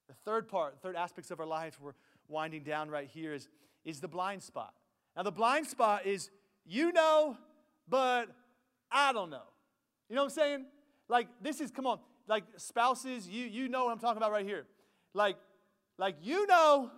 The 0.07 0.15
third 0.25 0.47
part, 0.47 0.81
third 0.81 0.95
aspects 0.95 1.31
of 1.31 1.39
our 1.39 1.45
lives 1.45 1.77
we're 1.79 1.93
winding 2.27 2.63
down 2.63 2.89
right 2.89 3.07
here 3.07 3.33
is, 3.33 3.47
is 3.85 3.99
the 3.99 4.07
blind 4.07 4.41
spot. 4.41 4.73
Now, 5.15 5.23
the 5.23 5.31
blind 5.31 5.67
spot 5.67 6.05
is 6.05 6.29
you 6.65 6.91
know, 6.91 7.37
but 7.87 8.29
I 8.91 9.13
don't 9.13 9.29
know. 9.29 9.47
You 10.09 10.15
know 10.15 10.23
what 10.23 10.31
I'm 10.31 10.35
saying? 10.35 10.65
Like, 11.07 11.27
this 11.41 11.61
is, 11.61 11.71
come 11.71 11.87
on, 11.87 11.99
like 12.27 12.43
spouses, 12.57 13.27
you, 13.27 13.45
you 13.45 13.69
know 13.69 13.85
what 13.85 13.91
I'm 13.91 13.99
talking 13.99 14.17
about 14.17 14.31
right 14.31 14.45
here. 14.45 14.65
Like, 15.13 15.37
like 15.97 16.15
you 16.21 16.45
know, 16.47 16.91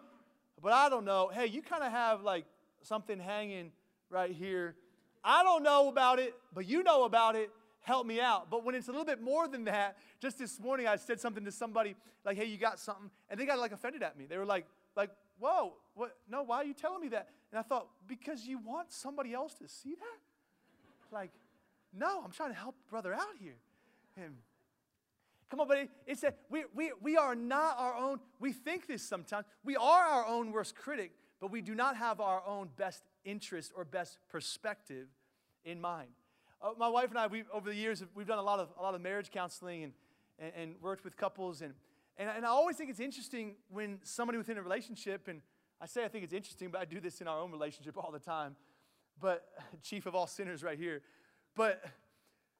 but 0.61 0.73
I 0.73 0.89
don't 0.89 1.05
know. 1.05 1.29
Hey, 1.33 1.47
you 1.47 1.61
kind 1.61 1.83
of 1.83 1.91
have 1.91 2.21
like 2.21 2.45
something 2.81 3.19
hanging 3.19 3.71
right 4.09 4.31
here. 4.31 4.75
I 5.23 5.43
don't 5.43 5.63
know 5.63 5.89
about 5.89 6.19
it, 6.19 6.33
but 6.53 6.67
you 6.67 6.83
know 6.83 7.03
about 7.03 7.35
it. 7.35 7.49
Help 7.81 8.05
me 8.05 8.19
out. 8.19 8.49
But 8.49 8.63
when 8.65 8.75
it's 8.75 8.87
a 8.87 8.91
little 8.91 9.05
bit 9.05 9.21
more 9.21 9.47
than 9.47 9.65
that, 9.65 9.97
just 10.19 10.37
this 10.37 10.59
morning 10.59 10.87
I 10.87 10.95
said 10.97 11.19
something 11.19 11.45
to 11.45 11.51
somebody 11.51 11.95
like, 12.25 12.37
"Hey, 12.37 12.45
you 12.45 12.57
got 12.57 12.79
something," 12.79 13.09
and 13.29 13.39
they 13.39 13.45
got 13.45 13.59
like 13.59 13.71
offended 13.71 14.03
at 14.03 14.17
me. 14.17 14.25
They 14.25 14.37
were 14.37 14.45
like, 14.45 14.65
"Like, 14.95 15.11
whoa, 15.39 15.73
what? 15.95 16.17
No, 16.29 16.43
why 16.43 16.57
are 16.57 16.65
you 16.65 16.73
telling 16.73 17.01
me 17.01 17.09
that?" 17.09 17.29
And 17.51 17.59
I 17.59 17.63
thought, 17.63 17.87
because 18.07 18.45
you 18.45 18.59
want 18.59 18.91
somebody 18.91 19.33
else 19.33 19.55
to 19.55 19.67
see 19.67 19.95
that. 19.95 20.19
Like, 21.11 21.31
no, 21.93 22.21
I'm 22.23 22.31
trying 22.31 22.51
to 22.51 22.57
help 22.57 22.75
brother 22.89 23.13
out 23.13 23.35
here. 23.39 23.57
And 24.15 24.35
Come 25.49 25.61
on, 25.61 25.67
buddy. 25.67 25.89
It's 26.05 26.21
that 26.21 26.37
we, 26.49 26.63
we, 26.75 26.91
we 27.01 27.17
are 27.17 27.35
not 27.35 27.75
our 27.79 27.95
own. 27.95 28.19
We 28.39 28.53
think 28.53 28.85
this 28.85 29.01
sometimes. 29.01 29.45
We 29.63 29.75
are 29.75 30.03
our 30.03 30.25
own 30.27 30.51
worst 30.51 30.75
critic, 30.75 31.11
but 31.41 31.51
we 31.51 31.61
do 31.61 31.73
not 31.73 31.97
have 31.97 32.21
our 32.21 32.43
own 32.45 32.69
best 32.77 33.03
interest 33.25 33.71
or 33.75 33.83
best 33.83 34.19
perspective 34.29 35.07
in 35.65 35.81
mind. 35.81 36.09
Uh, 36.61 36.71
my 36.77 36.87
wife 36.87 37.09
and 37.09 37.17
I, 37.17 37.27
we, 37.27 37.43
over 37.51 37.69
the 37.69 37.75
years, 37.75 38.03
we've 38.13 38.27
done 38.27 38.37
a 38.37 38.43
lot 38.43 38.59
of, 38.59 38.69
a 38.77 38.81
lot 38.81 38.93
of 38.93 39.01
marriage 39.01 39.31
counseling 39.31 39.85
and, 39.85 39.93
and, 40.37 40.51
and 40.55 40.75
worked 40.81 41.03
with 41.03 41.17
couples. 41.17 41.61
And, 41.61 41.73
and, 42.17 42.29
and 42.29 42.45
I 42.45 42.49
always 42.49 42.75
think 42.75 42.91
it's 42.91 42.99
interesting 42.99 43.55
when 43.69 43.99
somebody 44.03 44.37
within 44.37 44.57
a 44.57 44.61
relationship, 44.61 45.27
and 45.27 45.41
I 45.81 45.87
say 45.87 46.05
I 46.05 46.09
think 46.09 46.25
it's 46.25 46.33
interesting, 46.33 46.69
but 46.69 46.79
I 46.79 46.85
do 46.85 46.99
this 46.99 47.21
in 47.21 47.27
our 47.27 47.39
own 47.39 47.51
relationship 47.51 47.97
all 47.97 48.11
the 48.11 48.19
time. 48.19 48.55
But 49.19 49.47
chief 49.81 50.05
of 50.05 50.13
all 50.13 50.27
sinners 50.27 50.63
right 50.63 50.77
here. 50.77 51.01
But 51.55 51.83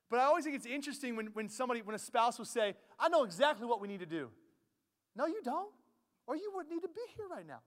but 0.10 0.20
I 0.20 0.24
always 0.24 0.44
think 0.44 0.56
it's 0.56 0.66
interesting 0.66 1.16
when, 1.16 1.28
when 1.28 1.50
somebody, 1.50 1.82
when 1.82 1.96
a 1.96 2.00
spouse 2.00 2.38
will 2.38 2.46
say, 2.46 2.76
I 3.00 3.10
know 3.10 3.24
exactly 3.24 3.68
what 3.68 3.80
we 3.80 3.88
need 3.88 4.00
to 4.00 4.06
do. 4.06 4.30
No, 5.16 5.26
you 5.26 5.42
don't. 5.44 5.72
Or 6.28 6.36
you 6.36 6.52
wouldn't 6.54 6.74
need 6.74 6.82
to 6.82 6.88
be 6.88 7.02
here 7.16 7.26
right 7.30 7.46
now. 7.48 7.60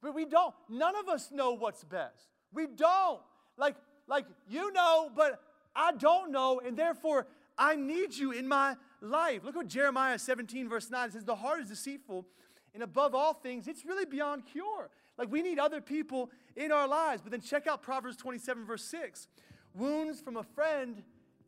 But 0.00 0.14
we 0.14 0.24
don't. 0.24 0.54
None 0.68 0.96
of 0.96 1.08
us 1.08 1.30
know 1.30 1.52
what's 1.52 1.84
best. 1.84 2.28
We 2.52 2.66
don't. 2.66 3.20
Like, 3.56 3.76
like 4.08 4.26
you 4.48 4.72
know, 4.72 5.10
but 5.14 5.40
I 5.74 5.92
don't 5.92 6.32
know, 6.32 6.60
and 6.64 6.76
therefore 6.76 7.26
I 7.56 7.76
need 7.76 8.14
you 8.14 8.32
in 8.32 8.48
my 8.48 8.76
life. 9.00 9.44
Look 9.44 9.56
what 9.56 9.68
Jeremiah 9.68 10.18
17, 10.18 10.68
verse 10.68 10.90
9 10.90 11.08
it 11.08 11.12
says, 11.12 11.24
The 11.24 11.36
heart 11.36 11.60
is 11.60 11.68
deceitful, 11.68 12.26
and 12.74 12.82
above 12.82 13.14
all 13.14 13.34
things, 13.34 13.68
it's 13.68 13.84
really 13.84 14.04
beyond 14.04 14.46
cure. 14.46 14.90
Like 15.18 15.30
we 15.30 15.42
need 15.42 15.58
other 15.58 15.80
people 15.80 16.30
in 16.56 16.72
our 16.72 16.88
lives. 16.88 17.22
But 17.22 17.30
then 17.30 17.40
check 17.40 17.66
out 17.66 17.82
Proverbs 17.82 18.16
27, 18.16 18.64
verse 18.64 18.84
6. 18.84 19.28
Wounds 19.74 20.20
from 20.20 20.36
a 20.36 20.42
friend 20.42 21.02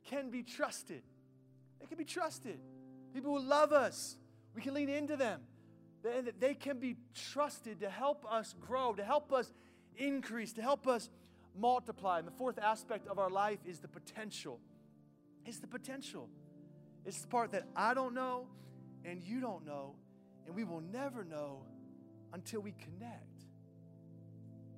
can 0.04 0.30
be 0.30 0.42
trusted. 0.42 1.02
They 1.80 1.86
can 1.86 1.98
be 1.98 2.04
trusted. 2.04 2.58
People 3.12 3.38
who 3.38 3.46
love 3.46 3.72
us, 3.72 4.16
we 4.54 4.62
can 4.62 4.74
lean 4.74 4.88
into 4.88 5.16
them. 5.16 5.40
They, 6.02 6.22
they 6.38 6.54
can 6.54 6.78
be 6.78 6.96
trusted 7.14 7.80
to 7.80 7.88
help 7.88 8.24
us 8.30 8.54
grow, 8.60 8.92
to 8.94 9.04
help 9.04 9.32
us 9.32 9.52
increase, 9.96 10.52
to 10.54 10.62
help 10.62 10.86
us 10.86 11.08
multiply. 11.56 12.18
And 12.18 12.26
the 12.26 12.32
fourth 12.32 12.58
aspect 12.58 13.06
of 13.08 13.18
our 13.18 13.30
life 13.30 13.58
is 13.64 13.78
the 13.78 13.88
potential. 13.88 14.60
It's 15.46 15.58
the 15.58 15.66
potential. 15.66 16.28
It's 17.04 17.20
the 17.20 17.28
part 17.28 17.52
that 17.52 17.64
I 17.76 17.94
don't 17.94 18.14
know 18.14 18.48
and 19.04 19.22
you 19.22 19.40
don't 19.40 19.66
know, 19.66 19.94
and 20.46 20.54
we 20.54 20.64
will 20.64 20.80
never 20.80 21.24
know 21.24 21.62
until 22.32 22.60
we 22.60 22.72
connect. 22.72 23.44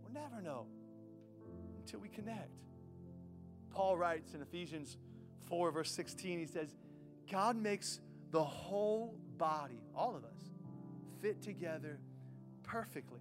We'll 0.02 0.12
never 0.12 0.42
know 0.42 0.66
until 1.78 2.00
we 2.00 2.08
connect. 2.08 2.50
Paul 3.70 3.96
writes 3.96 4.34
in 4.34 4.42
Ephesians 4.42 4.96
4, 5.46 5.70
verse 5.70 5.90
16, 5.92 6.38
he 6.38 6.46
says, 6.46 6.74
God 7.30 7.56
makes 7.56 8.00
the 8.30 8.42
whole 8.42 9.14
body, 9.36 9.80
all 9.94 10.16
of 10.16 10.24
us, 10.24 10.50
fit 11.20 11.42
together 11.42 11.98
perfectly. 12.62 13.20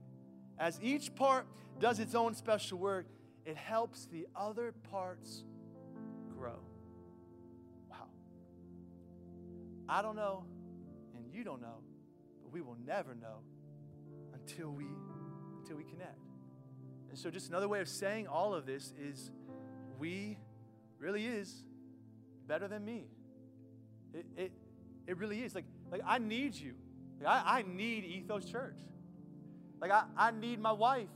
As 0.58 0.80
each 0.82 1.14
part 1.16 1.46
does 1.80 2.00
its 2.00 2.16
own 2.16 2.34
special 2.34 2.78
work, 2.78 3.06
it 3.46 3.58
helps 3.58 4.06
the 4.06 4.28
other 4.36 4.74
parts 4.90 5.44
grow. 6.38 6.60
Wow. 7.90 8.08
I 9.88 10.02
don't 10.02 10.16
know, 10.16 10.46
and 11.16 11.26
you 11.32 11.44
don't 11.44 11.62
know, 11.62 11.80
but 12.42 12.52
we 12.52 12.62
will 12.62 12.78
never 12.86 13.14
know 13.14 13.40
until 14.34 14.72
we 14.72 14.86
until 15.60 15.78
we 15.78 15.84
connect. 15.84 16.20
And 17.10 17.18
so, 17.18 17.30
just 17.30 17.50
another 17.50 17.68
way 17.68 17.82
of 17.82 17.88
saying 17.88 18.28
all 18.28 18.54
of 18.54 18.66
this 18.66 18.94
is 19.00 19.32
we 20.00 20.38
really 21.00 21.26
is 21.26 21.64
better 22.48 22.68
than 22.68 22.86
me. 22.86 23.06
It, 24.14 24.26
it, 24.38 24.52
it 25.08 25.18
really 25.18 25.42
is. 25.42 25.56
Like, 25.56 25.66
like 25.92 26.02
I 26.06 26.18
need 26.18 26.56
you. 26.56 26.74
Like, 27.22 27.30
I, 27.30 27.60
I 27.60 27.64
need 27.64 28.06
Ethos 28.06 28.46
Church. 28.46 28.78
Like 29.82 29.92
I, 29.92 30.04
I 30.18 30.32
need 30.32 30.60
my 30.60 30.72
wife 30.72 31.10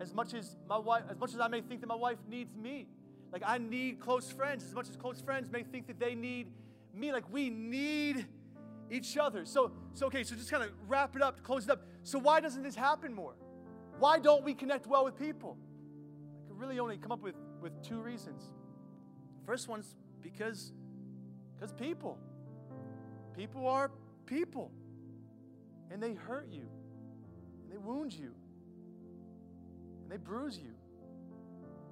as 0.00 0.14
much 0.14 0.34
as 0.34 0.56
my 0.68 0.78
wife, 0.78 1.04
as 1.10 1.18
much 1.18 1.34
as 1.34 1.40
I 1.40 1.48
may 1.48 1.60
think 1.60 1.80
that 1.80 1.86
my 1.86 1.94
wife 1.94 2.18
needs 2.28 2.54
me. 2.56 2.86
Like 3.32 3.42
I 3.44 3.58
need 3.58 4.00
close 4.00 4.30
friends 4.30 4.64
as 4.64 4.74
much 4.74 4.88
as 4.88 4.96
close 4.96 5.20
friends 5.20 5.50
may 5.50 5.62
think 5.62 5.86
that 5.86 5.98
they 5.98 6.14
need 6.14 6.48
me. 6.94 7.12
Like 7.12 7.30
we 7.32 7.50
need 7.50 8.26
each 8.90 9.16
other. 9.16 9.44
So, 9.44 9.72
so 9.94 10.06
okay, 10.06 10.22
so 10.22 10.36
just 10.36 10.50
kind 10.50 10.62
of 10.62 10.70
wrap 10.88 11.16
it 11.16 11.22
up, 11.22 11.42
close 11.42 11.64
it 11.64 11.70
up. 11.70 11.82
So 12.02 12.18
why 12.18 12.40
doesn't 12.40 12.62
this 12.62 12.76
happen 12.76 13.12
more? 13.12 13.34
Why 13.98 14.18
don't 14.18 14.44
we 14.44 14.54
connect 14.54 14.86
well 14.86 15.04
with 15.04 15.18
people? 15.18 15.56
I 16.44 16.48
could 16.48 16.60
really 16.60 16.78
only 16.78 16.98
come 16.98 17.12
up 17.12 17.22
with, 17.22 17.34
with 17.60 17.82
two 17.82 18.00
reasons. 18.00 18.42
First 19.46 19.68
one's 19.68 19.96
because 20.22 20.72
because 21.56 21.72
people. 21.72 22.18
People 23.34 23.66
are 23.66 23.90
people. 24.26 24.70
And 25.90 26.02
they 26.02 26.14
hurt 26.14 26.48
you. 26.50 26.66
And 27.62 27.72
they 27.72 27.78
wound 27.78 28.12
you. 28.12 28.32
And 30.02 30.10
they 30.10 30.16
bruise 30.16 30.58
you. 30.58 30.72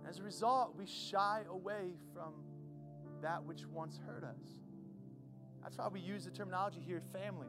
As 0.09 0.19
a 0.19 0.23
result, 0.23 0.75
we 0.77 0.87
shy 0.87 1.43
away 1.49 1.95
from 2.13 2.35
that 3.23 3.43
which 3.43 3.67
once 3.67 3.99
hurt 4.07 4.25
us. 4.25 4.61
That's 5.63 5.79
why 5.79 5.89
we 5.89 6.01
use 6.01 6.27
the 6.27 6.31
terminology 6.31 6.81
here, 6.85 7.03
family. 7.13 7.49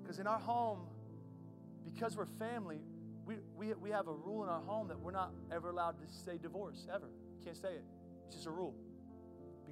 Because 0.00 0.20
in 0.20 0.28
our 0.28 0.38
home, 0.38 0.80
because 1.84 2.16
we're 2.16 2.26
family, 2.38 2.80
we, 3.26 3.36
we, 3.56 3.74
we 3.74 3.90
have 3.90 4.06
a 4.06 4.12
rule 4.12 4.44
in 4.44 4.48
our 4.48 4.60
home 4.60 4.88
that 4.88 4.98
we're 4.98 5.10
not 5.10 5.32
ever 5.50 5.70
allowed 5.70 5.98
to 5.98 6.04
say 6.24 6.38
divorce, 6.38 6.86
ever. 6.92 7.08
Can't 7.44 7.56
say 7.56 7.70
it. 7.70 7.84
It's 8.26 8.36
just 8.36 8.46
a 8.46 8.50
rule. 8.50 8.74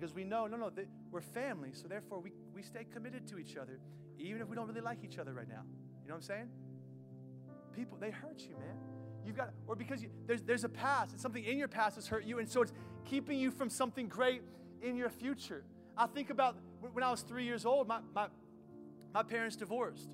Because 0.00 0.14
we 0.14 0.24
know, 0.24 0.46
no, 0.46 0.56
no, 0.56 0.70
we're 1.10 1.20
family, 1.20 1.72
so 1.74 1.86
therefore 1.86 2.20
we, 2.20 2.32
we 2.54 2.62
stay 2.62 2.86
committed 2.90 3.28
to 3.28 3.38
each 3.38 3.58
other, 3.58 3.80
even 4.18 4.40
if 4.40 4.48
we 4.48 4.56
don't 4.56 4.66
really 4.66 4.80
like 4.80 5.04
each 5.04 5.18
other 5.18 5.34
right 5.34 5.48
now. 5.48 5.60
You 6.02 6.08
know 6.08 6.14
what 6.14 6.16
I'm 6.16 6.22
saying? 6.22 6.48
People, 7.76 7.98
they 8.00 8.10
hurt 8.10 8.40
you, 8.40 8.56
man. 8.56 8.76
You've 9.26 9.36
got, 9.36 9.50
or 9.66 9.76
because 9.76 10.02
you, 10.02 10.08
there's, 10.26 10.40
there's 10.40 10.64
a 10.64 10.70
past, 10.70 11.12
it's 11.12 11.22
something 11.22 11.44
in 11.44 11.58
your 11.58 11.68
past 11.68 11.96
that's 11.96 12.08
hurt 12.08 12.24
you, 12.24 12.38
and 12.38 12.48
so 12.48 12.62
it's 12.62 12.72
keeping 13.04 13.38
you 13.38 13.50
from 13.50 13.68
something 13.68 14.08
great 14.08 14.40
in 14.80 14.96
your 14.96 15.10
future. 15.10 15.64
I 15.98 16.06
think 16.06 16.30
about 16.30 16.56
when 16.80 17.04
I 17.04 17.10
was 17.10 17.20
three 17.20 17.44
years 17.44 17.66
old, 17.66 17.86
my, 17.86 18.00
my, 18.14 18.28
my 19.12 19.22
parents 19.22 19.54
divorced. 19.54 20.08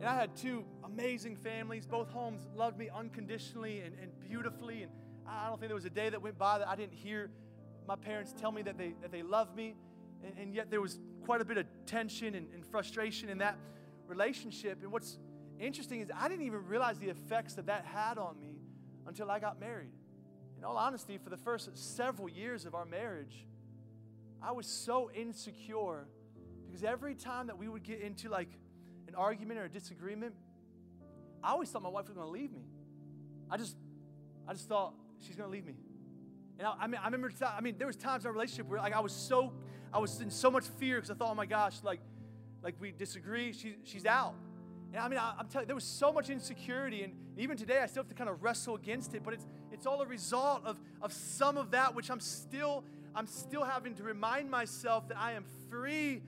And 0.00 0.08
I 0.08 0.14
had 0.14 0.34
two 0.34 0.64
amazing 0.82 1.36
families. 1.36 1.84
Both 1.84 2.08
homes 2.08 2.46
loved 2.56 2.78
me 2.78 2.88
unconditionally 2.88 3.80
and, 3.80 3.94
and 4.00 4.18
beautifully. 4.26 4.84
And 4.84 4.92
I 5.26 5.48
don't 5.48 5.58
think 5.58 5.68
there 5.68 5.76
was 5.76 5.84
a 5.84 5.90
day 5.90 6.08
that 6.08 6.22
went 6.22 6.38
by 6.38 6.58
that 6.58 6.68
I 6.68 6.74
didn't 6.74 6.94
hear 6.94 7.28
my 7.88 7.96
parents 7.96 8.34
tell 8.38 8.52
me 8.52 8.60
that 8.62 8.76
they, 8.76 8.92
that 9.00 9.10
they 9.10 9.22
love 9.22 9.56
me. 9.56 9.74
And, 10.22 10.34
and 10.38 10.54
yet 10.54 10.70
there 10.70 10.82
was 10.82 11.00
quite 11.24 11.40
a 11.40 11.44
bit 11.44 11.56
of 11.56 11.66
tension 11.86 12.34
and, 12.34 12.46
and 12.52 12.64
frustration 12.66 13.30
in 13.30 13.38
that 13.38 13.58
relationship. 14.06 14.82
And 14.82 14.92
what's 14.92 15.18
interesting 15.58 16.02
is 16.02 16.10
I 16.14 16.28
didn't 16.28 16.44
even 16.44 16.66
realize 16.66 16.98
the 16.98 17.08
effects 17.08 17.54
that 17.54 17.66
that 17.66 17.86
had 17.86 18.18
on 18.18 18.38
me 18.38 18.60
until 19.06 19.30
I 19.30 19.40
got 19.40 19.58
married. 19.58 19.92
In 20.58 20.64
all 20.64 20.76
honesty, 20.76 21.16
for 21.16 21.30
the 21.30 21.36
first 21.38 21.70
several 21.96 22.28
years 22.28 22.66
of 22.66 22.74
our 22.74 22.84
marriage, 22.84 23.46
I 24.42 24.52
was 24.52 24.66
so 24.66 25.10
insecure 25.14 26.06
because 26.66 26.84
every 26.84 27.14
time 27.14 27.46
that 27.46 27.56
we 27.56 27.68
would 27.68 27.84
get 27.84 28.00
into 28.02 28.28
like 28.28 28.50
an 29.06 29.14
argument 29.14 29.60
or 29.60 29.64
a 29.64 29.68
disagreement, 29.70 30.34
I 31.42 31.52
always 31.52 31.70
thought 31.70 31.82
my 31.82 31.88
wife 31.88 32.06
was 32.08 32.14
going 32.14 32.26
to 32.26 32.32
leave 32.32 32.52
me. 32.52 32.66
I 33.50 33.56
just, 33.56 33.76
I 34.46 34.52
just 34.52 34.68
thought 34.68 34.92
she's 35.20 35.36
going 35.36 35.48
to 35.48 35.52
leave 35.52 35.64
me. 35.64 35.76
And 36.58 36.66
I, 36.66 36.74
I, 36.80 36.86
mean, 36.86 37.00
I 37.00 37.04
remember, 37.04 37.30
I 37.42 37.60
mean, 37.60 37.76
there 37.78 37.86
was 37.86 37.96
times 37.96 38.24
in 38.24 38.28
our 38.28 38.32
relationship 38.32 38.68
where 38.68 38.80
like 38.80 38.94
I 38.94 39.00
was 39.00 39.12
so, 39.12 39.52
I 39.92 39.98
was 39.98 40.20
in 40.20 40.30
so 40.30 40.50
much 40.50 40.64
fear 40.78 40.96
because 40.96 41.10
I 41.10 41.14
thought, 41.14 41.30
oh 41.30 41.34
my 41.34 41.46
gosh, 41.46 41.76
like, 41.82 42.00
like 42.62 42.74
we 42.80 42.90
disagree, 42.90 43.52
she, 43.52 43.76
she's 43.84 44.06
out. 44.06 44.34
And 44.92 45.02
I 45.02 45.08
mean, 45.08 45.18
I, 45.18 45.34
am 45.38 45.48
telling 45.48 45.64
you, 45.64 45.66
there 45.66 45.74
was 45.74 45.84
so 45.84 46.12
much 46.12 46.30
insecurity, 46.30 47.02
and 47.02 47.12
even 47.36 47.56
today 47.56 47.80
I 47.82 47.86
still 47.86 48.02
have 48.02 48.08
to 48.08 48.14
kind 48.14 48.30
of 48.30 48.42
wrestle 48.42 48.74
against 48.74 49.14
it. 49.14 49.22
But 49.22 49.34
it's 49.34 49.46
it's 49.70 49.86
all 49.86 50.00
a 50.00 50.06
result 50.06 50.64
of 50.64 50.78
of 51.02 51.12
some 51.12 51.56
of 51.58 51.72
that 51.72 51.94
which 51.94 52.10
I'm 52.10 52.20
still 52.20 52.84
I'm 53.14 53.26
still 53.26 53.64
having 53.64 53.94
to 53.96 54.02
remind 54.02 54.50
myself 54.50 55.08
that 55.08 55.18
I 55.18 55.32
am 55.32 55.44
free 55.68 56.22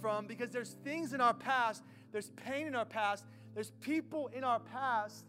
from 0.00 0.26
because 0.26 0.50
there's 0.50 0.76
things 0.82 1.12
in 1.12 1.20
our 1.20 1.34
past, 1.34 1.82
there's 2.12 2.30
pain 2.30 2.66
in 2.66 2.74
our 2.74 2.84
past, 2.84 3.24
there's 3.54 3.70
people 3.80 4.28
in 4.28 4.44
our 4.44 4.60
past 4.60 5.26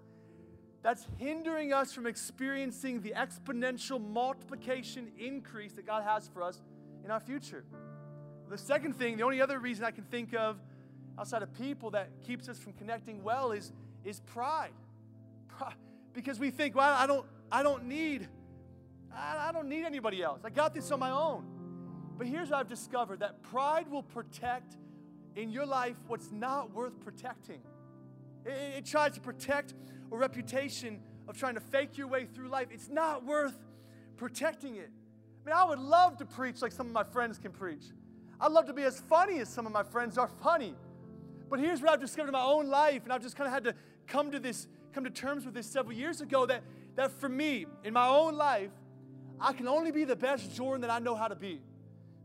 that's 0.84 1.08
hindering 1.18 1.74
us 1.74 1.94
from 1.94 2.08
experiencing 2.08 3.02
the 3.02 3.14
exponential 3.16 4.02
multiplication 4.02 5.12
increase 5.18 5.74
that 5.74 5.86
God 5.86 6.04
has 6.04 6.28
for 6.28 6.44
us 6.44 6.62
in 7.04 7.12
our 7.12 7.20
future. 7.20 7.64
The 8.50 8.58
second 8.58 8.94
thing, 8.94 9.18
the 9.18 9.24
only 9.24 9.42
other 9.42 9.60
reason 9.60 9.84
I 9.84 9.92
can 9.92 10.06
think 10.06 10.34
of 10.34 10.58
outside 11.20 11.42
of 11.42 11.54
people 11.54 11.92
that 11.92 12.10
keeps 12.26 12.48
us 12.48 12.60
from 12.60 12.74
connecting 12.74 13.24
well 13.24 13.52
is, 13.52 13.74
is 14.06 14.22
pride. 14.22 14.72
Because 16.14 16.40
we 16.40 16.52
think, 16.52 16.76
well, 16.76 16.94
I 16.94 17.06
don't, 17.06 17.26
I 17.52 17.64
don't 17.64 17.86
need, 17.86 18.28
I 19.14 19.52
don't 19.52 19.68
need 19.68 19.84
anybody 19.84 20.24
else. 20.24 20.42
I 20.44 20.50
got 20.50 20.74
this 20.74 20.92
on 20.92 21.00
my 21.00 21.12
own. 21.12 21.46
But 22.18 22.28
here's 22.28 22.50
what 22.50 22.60
I've 22.60 22.68
discovered 22.68 23.20
that 23.20 23.44
pride 23.44 23.90
will 23.90 24.04
protect 24.04 24.78
in 25.36 25.52
your 25.52 25.66
life 25.66 25.96
what's 26.08 26.32
not 26.32 26.74
worth 26.74 27.00
protecting. 27.00 27.62
It, 28.46 28.78
it, 28.78 28.86
tries 28.86 29.14
to 29.14 29.20
protect 29.20 29.76
a 30.12 30.18
reputation 30.18 31.00
of 31.28 31.38
trying 31.38 31.56
to 31.56 31.60
fake 31.60 31.98
your 31.98 32.08
way 32.08 32.26
through 32.26 32.50
life. 32.50 32.68
It's 32.72 32.90
not 32.90 33.26
worth 33.26 33.58
protecting 34.18 34.76
it. 34.76 34.90
I 35.46 35.50
mean, 35.50 35.56
I 35.56 35.64
would 35.64 35.80
love 35.80 36.18
to 36.18 36.26
preach 36.26 36.62
like 36.62 36.72
some 36.72 36.88
of 36.88 36.94
my 36.94 37.04
friends 37.04 37.38
can 37.38 37.52
preach. 37.52 37.84
I'd 38.40 38.52
love 38.52 38.66
to 38.68 38.74
be 38.74 38.84
as 38.84 39.00
funny 39.00 39.40
as 39.40 39.50
some 39.50 39.66
of 39.66 39.72
my 39.72 39.84
friends 39.84 40.18
are 40.18 40.28
funny. 40.28 40.76
But 41.50 41.60
here's 41.60 41.82
what 41.82 41.92
I've 41.92 42.02
discovered 42.02 42.30
in 42.30 42.34
my 42.34 42.44
own 42.44 42.68
life, 42.68 43.04
and 43.04 43.14
I've 43.14 43.22
just 43.22 43.36
kind 43.36 43.48
of 43.48 43.54
had 43.54 43.64
to 43.64 43.74
come 44.06 44.32
to 44.32 44.40
this, 44.40 44.68
come 44.94 45.04
to 45.06 45.10
terms 45.10 45.46
with 45.46 45.54
this 45.54 45.68
several 45.68 45.94
years 45.94 46.22
ago 46.22 46.46
that, 46.46 46.64
that 46.96 47.12
for 47.12 47.30
me, 47.30 47.66
in 47.84 47.94
my 47.94 48.08
own 48.08 48.36
life, 48.36 48.72
I 49.40 49.54
can 49.54 49.68
only 49.68 49.92
be 49.92 50.04
the 50.04 50.16
best 50.16 50.56
Jordan 50.56 50.82
that 50.82 50.90
I 50.90 51.00
know 51.00 51.16
how 51.16 51.28
to 51.28 51.36
be. 51.36 51.62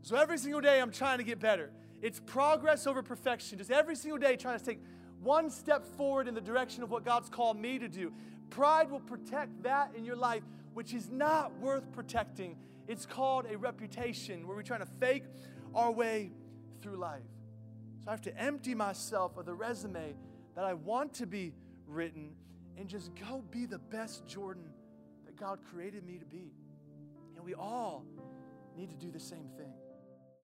So 0.01 0.17
every 0.17 0.37
single 0.37 0.61
day 0.61 0.81
I'm 0.81 0.91
trying 0.91 1.19
to 1.19 1.23
get 1.23 1.39
better. 1.39 1.71
It's 2.01 2.19
progress 2.19 2.85
over 2.85 3.01
perfection. 3.01 3.57
Just 3.57 3.71
every 3.71 3.95
single 3.95 4.17
day 4.17 4.35
trying 4.35 4.59
to 4.59 4.65
take 4.65 4.79
one 5.23 5.49
step 5.49 5.85
forward 5.97 6.27
in 6.27 6.35
the 6.35 6.41
direction 6.41 6.83
of 6.83 6.91
what 6.91 7.05
God's 7.05 7.29
called 7.29 7.57
me 7.57 7.79
to 7.79 7.87
do. 7.87 8.11
Pride 8.49 8.91
will 8.91 8.99
protect 8.99 9.63
that 9.63 9.95
in 9.95 10.05
your 10.05 10.15
life, 10.15 10.43
which 10.73 10.93
is 10.93 11.09
not 11.09 11.57
worth 11.59 11.91
protecting. 11.91 12.57
It's 12.87 13.05
called 13.05 13.45
a 13.49 13.57
reputation 13.57 14.47
where 14.47 14.55
we're 14.55 14.63
trying 14.63 14.81
to 14.81 14.91
fake 14.99 15.23
our 15.73 15.91
way 15.91 16.31
through 16.81 16.97
life. 16.97 17.23
So 18.03 18.09
I 18.09 18.11
have 18.11 18.21
to 18.23 18.37
empty 18.37 18.75
myself 18.75 19.37
of 19.37 19.45
the 19.45 19.53
resume 19.53 20.15
that 20.55 20.65
I 20.65 20.73
want 20.73 21.13
to 21.15 21.25
be 21.25 21.53
written 21.87 22.35
and 22.77 22.89
just 22.89 23.11
go 23.15 23.43
be 23.49 23.65
the 23.65 23.79
best 23.79 24.27
Jordan 24.27 24.65
that 25.25 25.37
God 25.37 25.59
created 25.71 26.05
me 26.05 26.17
to 26.17 26.25
be. 26.25 26.51
And 27.35 27.45
we 27.45 27.53
all 27.53 28.05
need 28.75 28.89
to 28.89 28.97
do 28.97 29.11
the 29.11 29.19
same 29.19 29.47
thing. 29.57 29.73